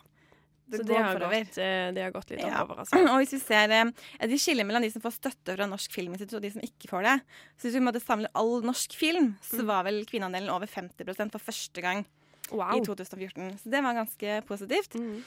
Det 0.66 0.78
Så 0.80 0.84
det 0.88 0.96
har, 0.96 1.18
gått, 1.20 1.58
eh, 1.60 1.90
det 1.92 2.02
har 2.02 2.10
gått 2.14 2.30
litt 2.30 2.40
Ja. 2.40 2.62
oppover, 2.62 2.78
altså. 2.84 2.96
Og 3.04 3.18
hvis 3.20 3.32
vi 3.36 3.38
ser 3.42 3.70
eh, 3.70 3.90
De 4.26 4.38
skiller 4.40 4.64
mellom 4.64 4.80
de 4.82 4.90
som 4.90 5.02
får 5.04 5.12
støtte 5.18 5.56
fra 5.58 5.66
Norsk 5.68 5.92
Filminstitutt, 5.92 6.38
og 6.38 6.42
de 6.42 6.50
som 6.54 6.62
ikke 6.64 6.88
får 6.88 7.02
det. 7.04 7.20
Så 7.58 7.68
hvis 7.68 7.74
vi 7.76 7.82
måtte 7.84 8.00
samle 8.00 8.28
all 8.34 8.62
norsk 8.64 8.94
film, 8.96 9.34
så 9.44 9.60
Mm. 9.60 9.66
var 9.66 9.84
vel 9.84 10.04
kvinneandelen 10.06 10.48
over 10.50 10.66
50 10.66 11.30
for 11.30 11.38
første 11.38 11.82
gang 11.82 12.04
Wow. 12.50 12.72
i 12.76 12.80
2014. 12.84 13.58
Så 13.60 13.70
det 13.70 13.82
var 13.82 13.92
ganske 13.94 14.40
positivt. 14.46 14.94
Mm. 14.96 15.22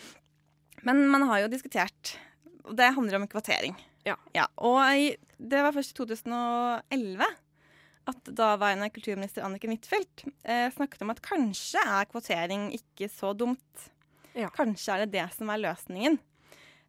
Men 0.84 1.08
man 1.10 1.22
har 1.24 1.40
jo 1.42 1.48
diskutert 1.50 2.18
Og 2.66 2.76
det 2.76 2.94
handler 2.96 3.16
om 3.22 3.28
kvotering. 3.28 3.76
Ja. 4.06 4.16
og 4.58 4.80
i, 4.96 5.16
det 5.40 5.62
var 5.64 5.72
først 5.72 5.92
i 5.92 5.98
2011 6.04 7.24
at 8.08 8.24
daværende 8.36 8.90
kulturminister 8.94 9.44
Anniken 9.44 9.70
Huitfeldt 9.74 10.24
eh, 10.46 10.70
snakket 10.72 11.02
om 11.02 11.10
at 11.12 11.22
kanskje 11.22 11.80
er 11.86 12.06
kvotering 12.06 12.70
ikke 12.74 13.10
så 13.12 13.34
dumt. 13.38 13.90
Ja. 14.38 14.52
Kanskje 14.54 14.94
er 14.94 15.06
det 15.06 15.16
det 15.18 15.26
som 15.36 15.50
er 15.54 15.64
løsningen. 15.64 16.20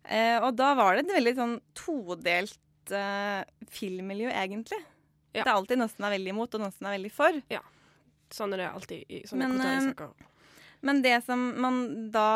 Eh, 0.04 0.37
og 0.40 0.54
da 0.56 0.72
var 0.78 0.96
det 0.96 1.06
et 1.06 1.16
veldig 1.16 1.34
sånn 1.37 1.56
todelt 1.76 2.94
eh, 2.94 3.42
filmmiljø, 3.72 4.30
egentlig. 4.32 4.80
Ja. 5.32 5.42
Det 5.42 5.48
er 5.48 5.56
alltid 5.56 5.80
noen 5.80 5.92
som 5.92 6.06
er 6.08 6.16
veldig 6.16 6.32
imot, 6.34 6.54
og 6.56 6.64
noen 6.64 6.76
som 6.76 6.88
er 6.88 6.96
veldig 6.96 7.12
for. 7.12 7.42
Ja. 7.52 7.64
Sånn 8.32 8.54
er 8.54 8.62
det 8.62 8.70
alltid 8.70 9.04
i 9.12 9.22
sånne 9.28 9.48
Men, 9.48 9.58
kvoteringssaker. 9.58 10.32
Men 10.88 11.02
det 11.02 11.18
som 11.26 11.44
man 11.58 11.82
da 12.14 12.30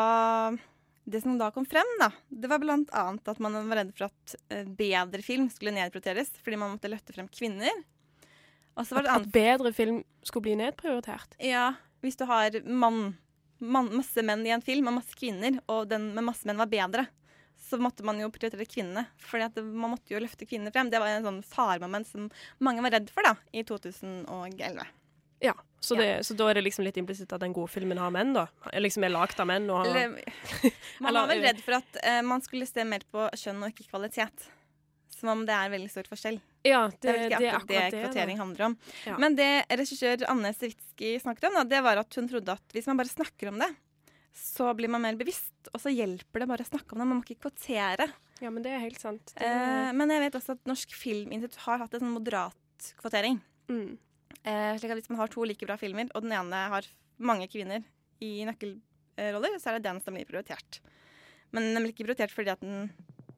det 1.03 1.19
som 1.21 1.35
da 1.39 1.49
kom 1.51 1.65
frem, 1.67 1.89
da, 1.99 2.09
det 2.29 2.47
var 2.47 2.63
annet 2.63 3.27
at 3.27 3.39
man 3.43 3.57
var 3.67 3.81
redd 3.81 3.91
for 3.95 4.07
at 4.07 4.35
eh, 4.53 4.63
bedre 4.63 5.23
film 5.25 5.49
skulle 5.51 5.73
nedprioriteres 5.75 6.31
fordi 6.43 6.59
man 6.59 6.75
måtte 6.75 6.91
løfte 6.91 7.15
frem 7.15 7.27
kvinner. 7.27 7.81
Var 8.73 8.87
At, 8.87 9.03
det 9.03 9.11
at 9.11 9.27
bedre 9.33 9.73
film 9.75 9.99
skulle 10.23 10.47
bli 10.47 10.55
nedprioritert. 10.61 11.35
Ja, 11.43 11.73
hvis 12.01 12.17
du 12.17 12.23
har 12.29 12.55
mann, 12.65 13.17
mann, 13.63 13.91
masse 13.95 14.23
menn 14.25 14.45
i 14.47 14.53
en 14.55 14.63
film 14.63 14.89
og 14.91 14.99
masse 14.99 15.17
kvinner, 15.17 15.59
og 15.71 15.87
den 15.91 16.11
med 16.15 16.27
masse 16.27 16.47
menn 16.49 16.59
var 16.61 16.71
bedre, 16.71 17.07
så 17.63 17.79
måtte 17.81 18.05
man 18.05 18.19
jo 18.19 18.31
prioritere 18.33 18.67
kvinnene. 18.69 19.05
for 19.17 19.39
man 19.61 19.95
måtte 19.95 20.13
jo 20.13 20.19
løfte 20.21 20.45
kvinner 20.45 20.71
frem. 20.71 20.89
Det 20.91 20.99
var 20.99 21.07
en 21.07 21.25
sånn 21.25 21.43
faremoment 21.47 22.07
som 22.07 22.29
mange 22.59 22.83
var 22.83 22.97
redd 22.97 23.09
for 23.13 23.25
da, 23.25 23.35
i 23.51 23.63
2011. 23.63 24.83
Ja, 25.43 25.53
så, 25.79 25.95
det, 25.99 26.23
så 26.23 26.35
da 26.39 26.45
er 26.49 26.55
det 26.55 26.63
liksom 26.63 26.85
litt 26.85 26.97
implisitt 26.99 27.33
at 27.35 27.41
den 27.43 27.51
gode 27.55 27.67
filmen 27.73 27.99
har 27.99 28.11
menn, 28.15 28.31
da? 28.35 28.45
Liksom 28.79 29.03
er 29.03 29.11
lagd 29.11 29.39
av 29.43 29.49
menn 29.49 29.65
og 29.67 29.81
har 29.81 29.89
Eller, 29.91 30.13
man 31.03 31.17
var 31.17 31.27
vel 31.33 31.43
redd 31.43 31.59
for 31.63 31.75
at 31.81 31.97
eh, 31.99 32.21
man 32.23 32.43
skulle 32.45 32.67
se 32.69 32.85
mer 32.87 33.03
på 33.11 33.25
kjønn 33.41 33.59
og 33.59 33.73
ikke 33.73 33.89
kvalitet. 33.89 34.45
Som 35.23 35.31
om 35.31 35.45
det 35.47 35.55
er 35.55 35.69
veldig 35.71 35.87
stor 35.87 36.07
forskjell. 36.11 36.41
Ja, 36.67 36.81
Det 36.91 37.07
er 37.07 37.13
det, 37.13 37.13
vel 37.13 37.29
ikke 37.29 37.37
det 37.39 37.47
er 37.47 37.55
akkurat 37.55 37.93
det, 37.93 37.99
kvotering 38.03 38.39
handler 38.41 38.65
om. 38.65 38.73
Ja. 39.07 39.15
Men 39.23 39.37
det 39.39 39.47
regissør 39.71 40.25
Anne 40.27 40.51
Sewitsky 40.51 41.13
snakket 41.23 41.47
om, 41.47 41.61
det 41.71 41.79
var 41.85 42.01
at 42.01 42.17
hun 42.19 42.27
trodde 42.27 42.51
at 42.57 42.75
hvis 42.75 42.89
man 42.91 42.99
bare 42.99 43.11
snakker 43.11 43.53
om 43.53 43.61
det, 43.63 43.69
så 44.35 44.67
blir 44.75 44.91
man 44.91 45.05
mer 45.05 45.15
bevisst, 45.15 45.69
og 45.71 45.79
så 45.79 45.93
hjelper 45.93 46.43
det 46.43 46.49
bare 46.49 46.65
å 46.65 46.67
snakke 46.67 46.91
om 46.91 46.99
det. 46.99 47.07
Man 47.07 47.21
må 47.21 47.23
ikke 47.23 47.45
kvotere. 47.45 48.09
Ja, 48.43 48.51
men 48.51 48.65
det 48.65 48.73
er 48.75 48.83
helt 48.83 48.99
sant. 48.99 49.31
Det, 49.37 49.47
Eh, 49.47 49.91
men 49.95 50.11
jeg 50.11 50.25
vet 50.25 50.35
også 50.41 50.57
at 50.57 50.67
Norsk 50.67 50.95
Filminstitutt 50.99 51.61
har 51.63 51.79
hatt 51.85 51.93
en 51.95 52.03
sånn 52.03 52.17
moderat 52.17 52.89
kvotering. 52.99 53.39
mm. 53.71 53.93
Eh, 54.43 54.73
slik 54.75 54.91
at 54.91 54.97
hvis 54.99 55.07
man 55.07 55.21
har 55.21 55.29
to 55.31 55.45
like 55.47 55.63
bra 55.63 55.77
filmer, 55.79 56.09
og 56.11 56.25
den 56.25 56.33
ene 56.35 56.65
har 56.67 56.83
mange 57.23 57.47
kvinner 57.47 57.79
i 58.19 58.43
nøkkelroller, 58.43 59.55
så 59.61 59.69
er 59.71 59.77
det 59.79 59.85
den 59.87 60.01
som 60.03 60.17
blir 60.17 60.27
prioritert. 60.27 60.81
Men 61.53 61.69
den 61.71 61.83
blir 61.85 61.93
ikke 61.93 62.07
prioritert 62.09 62.33
fordi 62.33 62.51
at 62.51 62.59
den, 62.65 62.89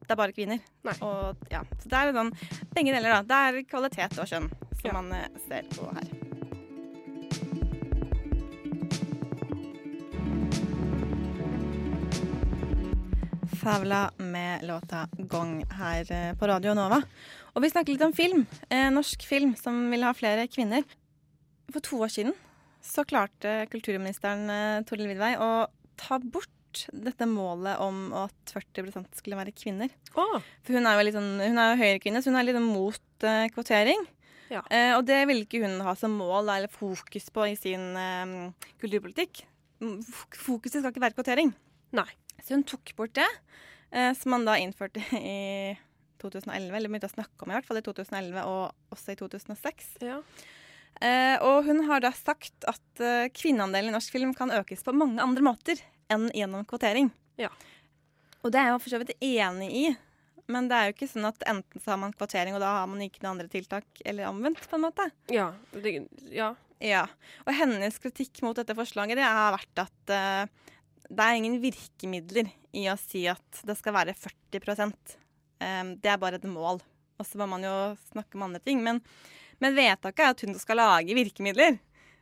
det 0.06 0.14
er 0.14 0.20
bare 0.22 0.32
kvinner. 0.36 0.60
Og, 1.02 1.36
ja, 1.50 1.64
så 1.82 1.90
det 1.90 1.98
er 1.98 2.12
sånn 2.14 2.32
begge 2.76 2.94
deler, 2.94 3.10
da. 3.10 3.22
Det 3.26 3.42
er 3.60 3.66
kvalitet 3.70 4.18
og 4.22 4.30
kjønn 4.30 4.48
som 4.50 4.86
Ja. 4.86 4.92
man 5.00 5.12
eh, 5.12 5.28
ser 5.48 5.66
på 5.74 5.90
her. 5.94 6.06
Favla 13.62 14.10
med 14.16 14.64
låta 14.64 15.08
'Gong' 15.18 15.64
her 15.72 16.12
eh, 16.12 16.34
på 16.34 16.46
Radio 16.46 16.74
Nova. 16.74 17.02
Og 17.54 17.62
vi 17.62 17.70
snakker 17.70 17.92
litt 17.94 18.02
om 18.04 18.12
film. 18.12 18.46
Eh, 18.70 18.90
norsk 18.92 19.22
film 19.26 19.54
som 19.56 19.90
vil 19.90 20.04
ha 20.04 20.12
flere 20.14 20.46
kvinner. 20.48 20.84
For 21.72 21.80
to 21.80 21.98
år 22.04 22.12
siden 22.12 22.34
så 22.84 23.04
klarte 23.04 23.66
kulturministeren 23.72 24.50
eh, 24.50 24.82
Toril 24.86 25.08
Vidvei 25.10 25.34
å 25.40 25.66
ta 25.98 26.18
bort 26.18 26.50
dette 26.92 27.28
målet 27.28 27.80
om 27.82 28.10
at 28.16 28.52
40% 28.52 29.20
skulle 29.20 29.38
være 29.38 29.54
kvinner. 29.56 29.92
Oh. 30.14 30.38
For 30.66 30.76
hun 30.76 30.88
er 30.88 30.98
jo 30.98 31.06
litt 31.06 31.16
sånn, 31.16 31.32
hun 31.42 31.60
er 31.62 31.72
jo 31.72 31.80
høyrekvinne, 31.82 32.22
så 32.22 32.32
hun 32.32 32.40
er 32.40 32.48
litt 32.48 32.58
sånn 32.58 32.68
mot 32.68 33.26
uh, 33.26 33.46
kvotering. 33.54 34.04
Ja. 34.50 34.62
Uh, 34.70 34.92
og 34.98 35.06
det 35.08 35.22
ville 35.28 35.46
ikke 35.46 35.62
hun 35.64 35.80
ha 35.86 35.96
som 35.98 36.14
mål 36.18 36.52
eller 36.54 36.72
fokus 36.72 37.30
på 37.34 37.48
i 37.50 37.56
sin 37.58 37.88
uh, 37.98 38.68
kulturpolitikk. 38.82 39.44
Fokuset 40.36 40.80
skal 40.80 40.92
ikke 40.92 41.06
være 41.08 41.18
kvotering. 41.18 41.54
Nei. 41.96 42.08
Så 42.42 42.54
hun 42.54 42.66
tok 42.68 42.92
bort 42.98 43.16
det, 43.16 43.26
som 44.20 44.30
man 44.34 44.44
da 44.46 44.54
innførte 44.60 45.00
i 45.16 45.74
2011, 46.20 46.68
eller 46.68 46.90
begynte 46.92 47.08
å 47.08 47.14
snakke 47.14 47.44
om 47.44 47.50
i 47.50 47.56
hvert 47.56 47.66
fall 47.66 47.80
i 47.80 47.84
2011 47.84 48.44
og 48.44 48.94
også 48.94 49.14
i 49.14 49.18
2006. 49.18 49.90
ja. 50.04 50.20
Eh, 51.04 51.36
og 51.44 51.66
hun 51.66 51.82
har 51.90 52.00
da 52.00 52.08
sagt 52.16 52.64
at 52.68 53.02
eh, 53.04 53.28
kvinneandelen 53.36 53.90
i 53.90 53.96
norsk 53.96 54.14
film 54.14 54.32
kan 54.36 54.52
økes 54.54 54.84
på 54.84 54.94
mange 54.96 55.20
andre 55.20 55.44
måter 55.44 55.82
enn 56.12 56.28
gjennom 56.34 56.66
kvotering. 56.68 57.10
Ja. 57.40 57.50
Og 58.42 58.52
det 58.54 58.60
er 58.60 58.70
jeg 58.70 58.82
for 58.82 58.94
så 58.94 59.00
vidt 59.02 59.16
enig 59.24 59.70
i. 59.74 59.86
Men 60.52 60.68
det 60.70 60.78
er 60.78 60.88
jo 60.88 60.94
ikke 60.94 61.08
sånn 61.10 61.26
at 61.26 61.42
enten 61.50 61.82
så 61.82 61.92
har 61.92 61.98
man 61.98 62.14
kvotering, 62.14 62.54
og 62.54 62.62
da 62.62 62.70
har 62.78 62.86
man 62.86 63.02
ikke 63.02 63.24
noen 63.24 63.32
andre 63.34 63.50
tiltak, 63.50 63.86
eller 64.06 64.28
omvendt, 64.28 64.62
på 64.70 64.78
en 64.78 64.84
måte. 64.84 65.08
Ja. 65.34 65.48
Det, 65.74 65.96
ja. 66.30 66.52
Ja. 66.82 67.06
Og 67.46 67.56
hennes 67.56 67.98
kritikk 68.02 68.42
mot 68.44 68.58
dette 68.58 68.76
forslaget 68.76 69.18
det 69.18 69.26
har 69.26 69.56
vært 69.56 69.82
at 69.86 70.12
uh, 70.12 70.68
det 71.06 71.24
er 71.24 71.38
ingen 71.38 71.58
virkemidler 71.62 72.50
i 72.76 72.84
å 72.92 72.98
si 73.00 73.24
at 73.30 73.62
det 73.66 73.76
skal 73.78 73.96
være 73.96 74.14
40 74.18 74.92
um, 74.92 75.96
Det 75.98 76.12
er 76.12 76.20
bare 76.22 76.38
et 76.38 76.46
mål. 76.50 76.82
Og 77.16 77.26
så 77.26 77.40
må 77.40 77.48
man 77.50 77.64
jo 77.64 77.74
snakke 78.12 78.36
om 78.36 78.46
andre 78.46 78.60
ting. 78.62 78.82
Men, 78.84 79.00
men 79.62 79.76
vedtaket 79.76 80.22
er 80.22 80.34
at 80.34 80.46
hun 80.46 80.58
skal 80.60 80.82
lage 80.82 81.16
virkemidler 81.16 81.78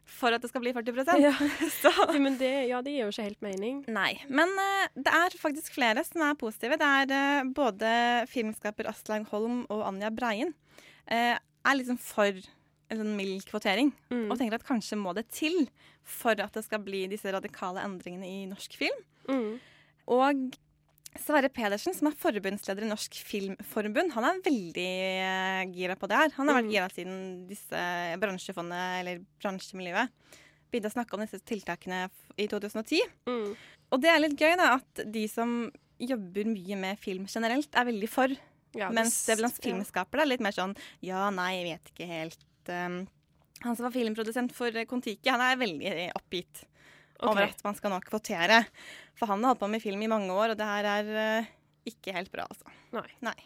for 0.09 0.35
at 0.37 0.43
det 0.43 0.51
skal 0.51 0.63
bli 0.65 0.73
40% 0.77 1.21
Ja. 1.23 1.33
Så 1.81 1.93
Men 2.13 2.39
det, 2.41 2.53
ja, 2.71 2.83
det 2.85 2.95
gir 2.95 3.07
jo 3.07 3.13
ikke 3.13 3.29
helt 3.29 3.45
mening. 3.45 3.81
Nei. 3.89 4.13
Men 4.29 4.53
uh, 4.59 4.87
det 4.97 5.15
er 5.15 5.39
faktisk 5.41 5.77
flere 5.77 6.05
som 6.07 6.25
er 6.27 6.37
positive. 6.41 6.79
Det 6.81 6.91
er 7.01 7.15
uh, 7.15 7.53
både 7.55 7.95
filmskaper 8.31 8.91
Aslaug 8.91 9.29
Holm 9.33 9.65
og 9.73 9.87
Anja 9.89 10.13
Breien 10.15 10.55
uh, 11.11 11.37
er 11.37 11.79
liksom 11.79 11.99
for 12.01 12.33
en 12.93 13.01
sånn 13.01 13.15
mild 13.17 13.47
kvotering. 13.49 13.93
Mm. 14.13 14.29
Og 14.29 14.39
tenker 14.39 14.59
at 14.59 14.67
kanskje 14.69 15.01
må 15.01 15.15
det 15.17 15.27
til 15.33 15.65
for 16.05 16.37
at 16.37 16.53
det 16.57 16.65
skal 16.67 16.83
bli 16.85 17.07
disse 17.09 17.31
radikale 17.33 17.83
endringene 17.85 18.29
i 18.29 18.45
norsk 18.51 18.77
film. 18.77 18.99
Mm. 19.31 19.55
Og 20.15 20.59
Sverre 21.21 21.49
Pedersen, 21.53 21.95
som 21.95 22.09
er 22.11 22.17
forbundsleder 22.19 22.85
i 22.85 22.89
Norsk 22.91 23.15
Filmforbund, 23.27 24.13
han 24.17 24.27
er 24.29 24.41
veldig 24.45 24.87
eh, 24.89 25.61
gira 25.75 25.95
på 25.99 26.09
det 26.11 26.19
her. 26.19 26.33
Han 26.39 26.51
har 26.51 26.59
vært 26.59 26.67
Mm. 26.67 26.73
gira 26.75 26.89
siden 26.91 27.21
disse 27.49 27.83
bransjefondet, 28.19 29.01
eller 29.01 29.21
bransjemiljøet, 29.43 30.11
begynte 30.73 30.91
å 30.91 30.97
snakke 30.97 31.15
om 31.15 31.23
disse 31.23 31.39
tiltakene 31.47 32.09
i 32.37 32.49
2010. 32.51 33.01
Mm. 33.31 33.55
Og 33.93 34.03
det 34.03 34.11
er 34.11 34.19
litt 34.25 34.37
gøy, 34.37 34.57
da, 34.59 34.75
at 34.81 35.05
de 35.07 35.27
som 35.31 35.71
jobber 36.03 36.51
mye 36.51 36.77
med 36.77 36.99
film 36.99 37.27
generelt, 37.31 37.71
er 37.79 37.87
veldig 37.87 38.11
for. 38.11 38.35
Ja, 38.75 38.89
mens 38.91 39.15
det 39.29 39.39
blant 39.39 39.55
filmskapere 39.63 40.25
er 40.25 40.33
litt 40.33 40.43
mer 40.43 40.51
sånn 40.51 40.75
ja, 41.01 41.29
nei, 41.31 41.53
jeg 41.61 41.67
vet 41.69 41.93
ikke 41.93 42.09
helt. 42.11 42.43
Um, 42.67 43.05
han 43.63 43.77
som 43.77 43.87
var 43.87 43.95
filmprodusent 43.95 44.51
for 44.53 44.75
Kon-Tiki, 44.91 45.31
han 45.31 45.41
er 45.41 45.61
veldig 45.61 45.93
oppgitt 46.19 46.65
Over 47.23 47.47
at 47.47 47.63
man 47.65 47.77
skal 47.79 47.93
nå 47.95 48.01
kvotere. 48.05 48.65
For 49.19 49.31
han 49.31 49.43
har 49.45 49.55
holdt 49.55 49.63
på 49.63 49.71
med 49.71 49.83
film 49.83 50.03
i 50.03 50.11
mange 50.11 50.33
år, 50.35 50.55
og 50.55 50.59
det 50.59 50.67
her 50.67 50.89
er 50.91 51.11
uh, 51.15 51.51
ikke 51.87 52.15
helt 52.17 52.33
bra, 52.33 52.47
altså. 52.51 52.73
Nei. 52.95 53.07
Nei. 53.25 53.37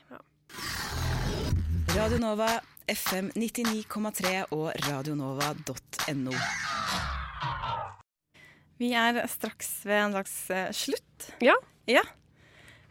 Radio 1.93 2.21
Nova, 2.23 2.49
FM 2.89 3.33
99,3 3.37 4.35
og 4.57 4.71
radionova.no. 4.87 6.37
Vi 8.79 8.93
er 8.95 9.19
straks 9.29 9.73
ved 9.89 10.05
en 10.05 10.17
slags 10.17 10.37
uh, 10.55 10.69
slutt. 10.77 11.29
Ja. 11.45 11.59
Ja. 11.91 12.05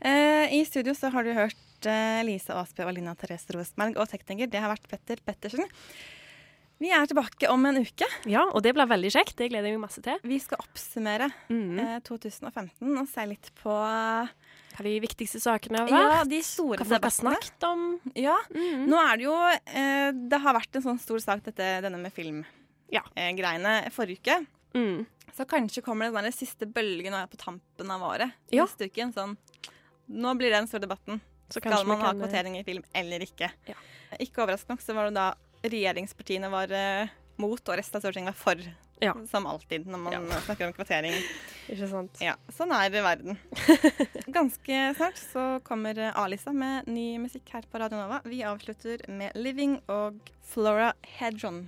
Uh, 0.04 0.46
I 0.54 0.62
studio 0.68 0.94
så 0.98 1.10
har 1.14 1.26
du 1.26 1.34
hørt 1.38 1.64
Lise 2.26 2.56
Aasbø 2.58 2.88
og 2.88 2.96
Lina 2.98 3.14
Therese 3.16 3.54
Rosenberg, 3.54 4.00
og 4.02 4.10
tekniker 4.10 4.50
det 4.50 4.62
har 4.62 4.74
vært 4.74 4.88
Petter 4.90 5.22
Pettersen. 5.24 5.66
Vi 6.80 6.92
er 6.94 7.08
tilbake 7.10 7.50
om 7.50 7.64
en 7.66 7.80
uke. 7.82 8.06
Ja, 8.30 8.44
og 8.54 8.62
det 8.62 8.74
blir 8.78 8.86
veldig 8.90 9.10
kjekt. 9.16 9.36
Det 9.40 9.48
gleder 9.50 9.66
jeg 9.72 9.80
meg 9.80 9.88
masse 9.88 10.02
til. 10.06 10.20
Vi 10.24 10.38
skal 10.40 10.60
oppsummere 10.62 11.32
Mm. 11.50 11.80
eh, 11.80 12.00
2015 12.06 12.98
og 13.00 13.08
se 13.10 13.26
litt 13.26 13.50
på 13.64 13.72
eh, 13.74 14.28
Hva 14.78 14.84
de 14.86 15.00
viktigste 15.02 15.42
sakene 15.42 15.80
har 15.80 15.88
vært. 15.90 16.14
ja, 16.18 16.24
de 16.24 16.42
store 16.46 16.78
Hva 16.78 16.86
folk 16.86 17.04
har 17.04 17.16
snakket 17.16 17.64
om. 17.64 18.00
Ja, 18.16 18.38
Mm. 18.54 18.86
Nå 18.88 18.98
er 19.02 19.18
det 19.18 19.24
jo 19.26 19.36
eh, 19.74 20.12
Det 20.12 20.40
har 20.40 20.54
vært 20.54 20.76
en 20.76 20.84
sånn 20.84 21.00
stor 21.02 21.20
sak, 21.20 21.44
dette, 21.44 21.82
denne 21.82 21.98
med 21.98 22.14
Ja. 22.92 23.02
filmgreiene, 23.16 23.92
forrige 23.92 24.20
uke. 24.22 24.48
Mm. 24.76 25.06
Så 25.36 25.46
kanskje 25.46 25.82
kommer 25.84 26.12
det 26.12 26.22
den 26.24 26.32
siste 26.32 26.66
bølgen 26.72 27.12
nå 27.12 27.24
er 27.24 27.28
på 27.28 27.38
tampen 27.38 27.90
av 27.92 28.02
året. 28.02 28.32
Ja. 28.52 28.66
Neste 28.66 28.86
uke. 28.90 29.12
Sånn, 29.14 29.36
nå 30.10 30.38
blir 30.38 30.50
det 30.52 30.62
den 30.62 30.68
store 30.68 30.82
debatten. 30.88 31.22
Så 31.50 31.60
Skal 31.62 31.86
man 31.88 32.00
ha 32.02 32.10
eh, 32.12 32.14
kvotering 32.20 32.58
i 32.60 32.64
film 32.64 32.84
eller 32.94 33.20
ikke? 33.20 33.50
Ja. 33.68 33.76
Ikke 34.20 34.44
overraskende 34.46 34.70
nok 34.78 34.82
så 34.82 34.94
var 34.96 35.06
det 35.10 35.16
da 35.16 35.34
regjeringspartiene 35.64 36.52
var 36.52 36.74
uh, 36.74 37.16
mot, 37.42 37.62
og 37.62 37.80
resten 37.80 38.00
av 38.00 38.06
Stortinget 38.06 38.34
var 38.36 38.42
for. 38.42 38.68
Ja. 39.00 39.14
Som 39.30 39.46
alltid 39.46 39.86
når 39.86 40.00
man 40.02 40.32
snakker 40.46 40.68
om 40.68 40.74
kvotering. 40.74 41.14
Ikke 41.72 41.90
sant? 41.92 42.18
Ja, 42.24 42.34
Sånn 42.58 42.74
er 42.74 42.90
verden. 42.96 43.38
Ganske 44.38 44.80
snart 44.98 45.22
så 45.22 45.46
kommer 45.68 45.94
Alisa 45.94 46.24
A-Lisa 46.24 46.56
med 46.56 46.90
ny 46.90 47.08
musikk 47.22 47.54
her 47.54 47.68
på 47.70 47.82
Radio 47.82 48.02
Nova. 48.02 48.24
Vi 48.26 48.42
avslutter 48.48 49.06
med 49.08 49.38
'Living' 49.38 49.80
og 49.86 50.18
Flora 50.42 50.94
Hedron. 51.20 51.68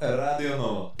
Radio 0.00 0.56
Nova. 0.56 0.95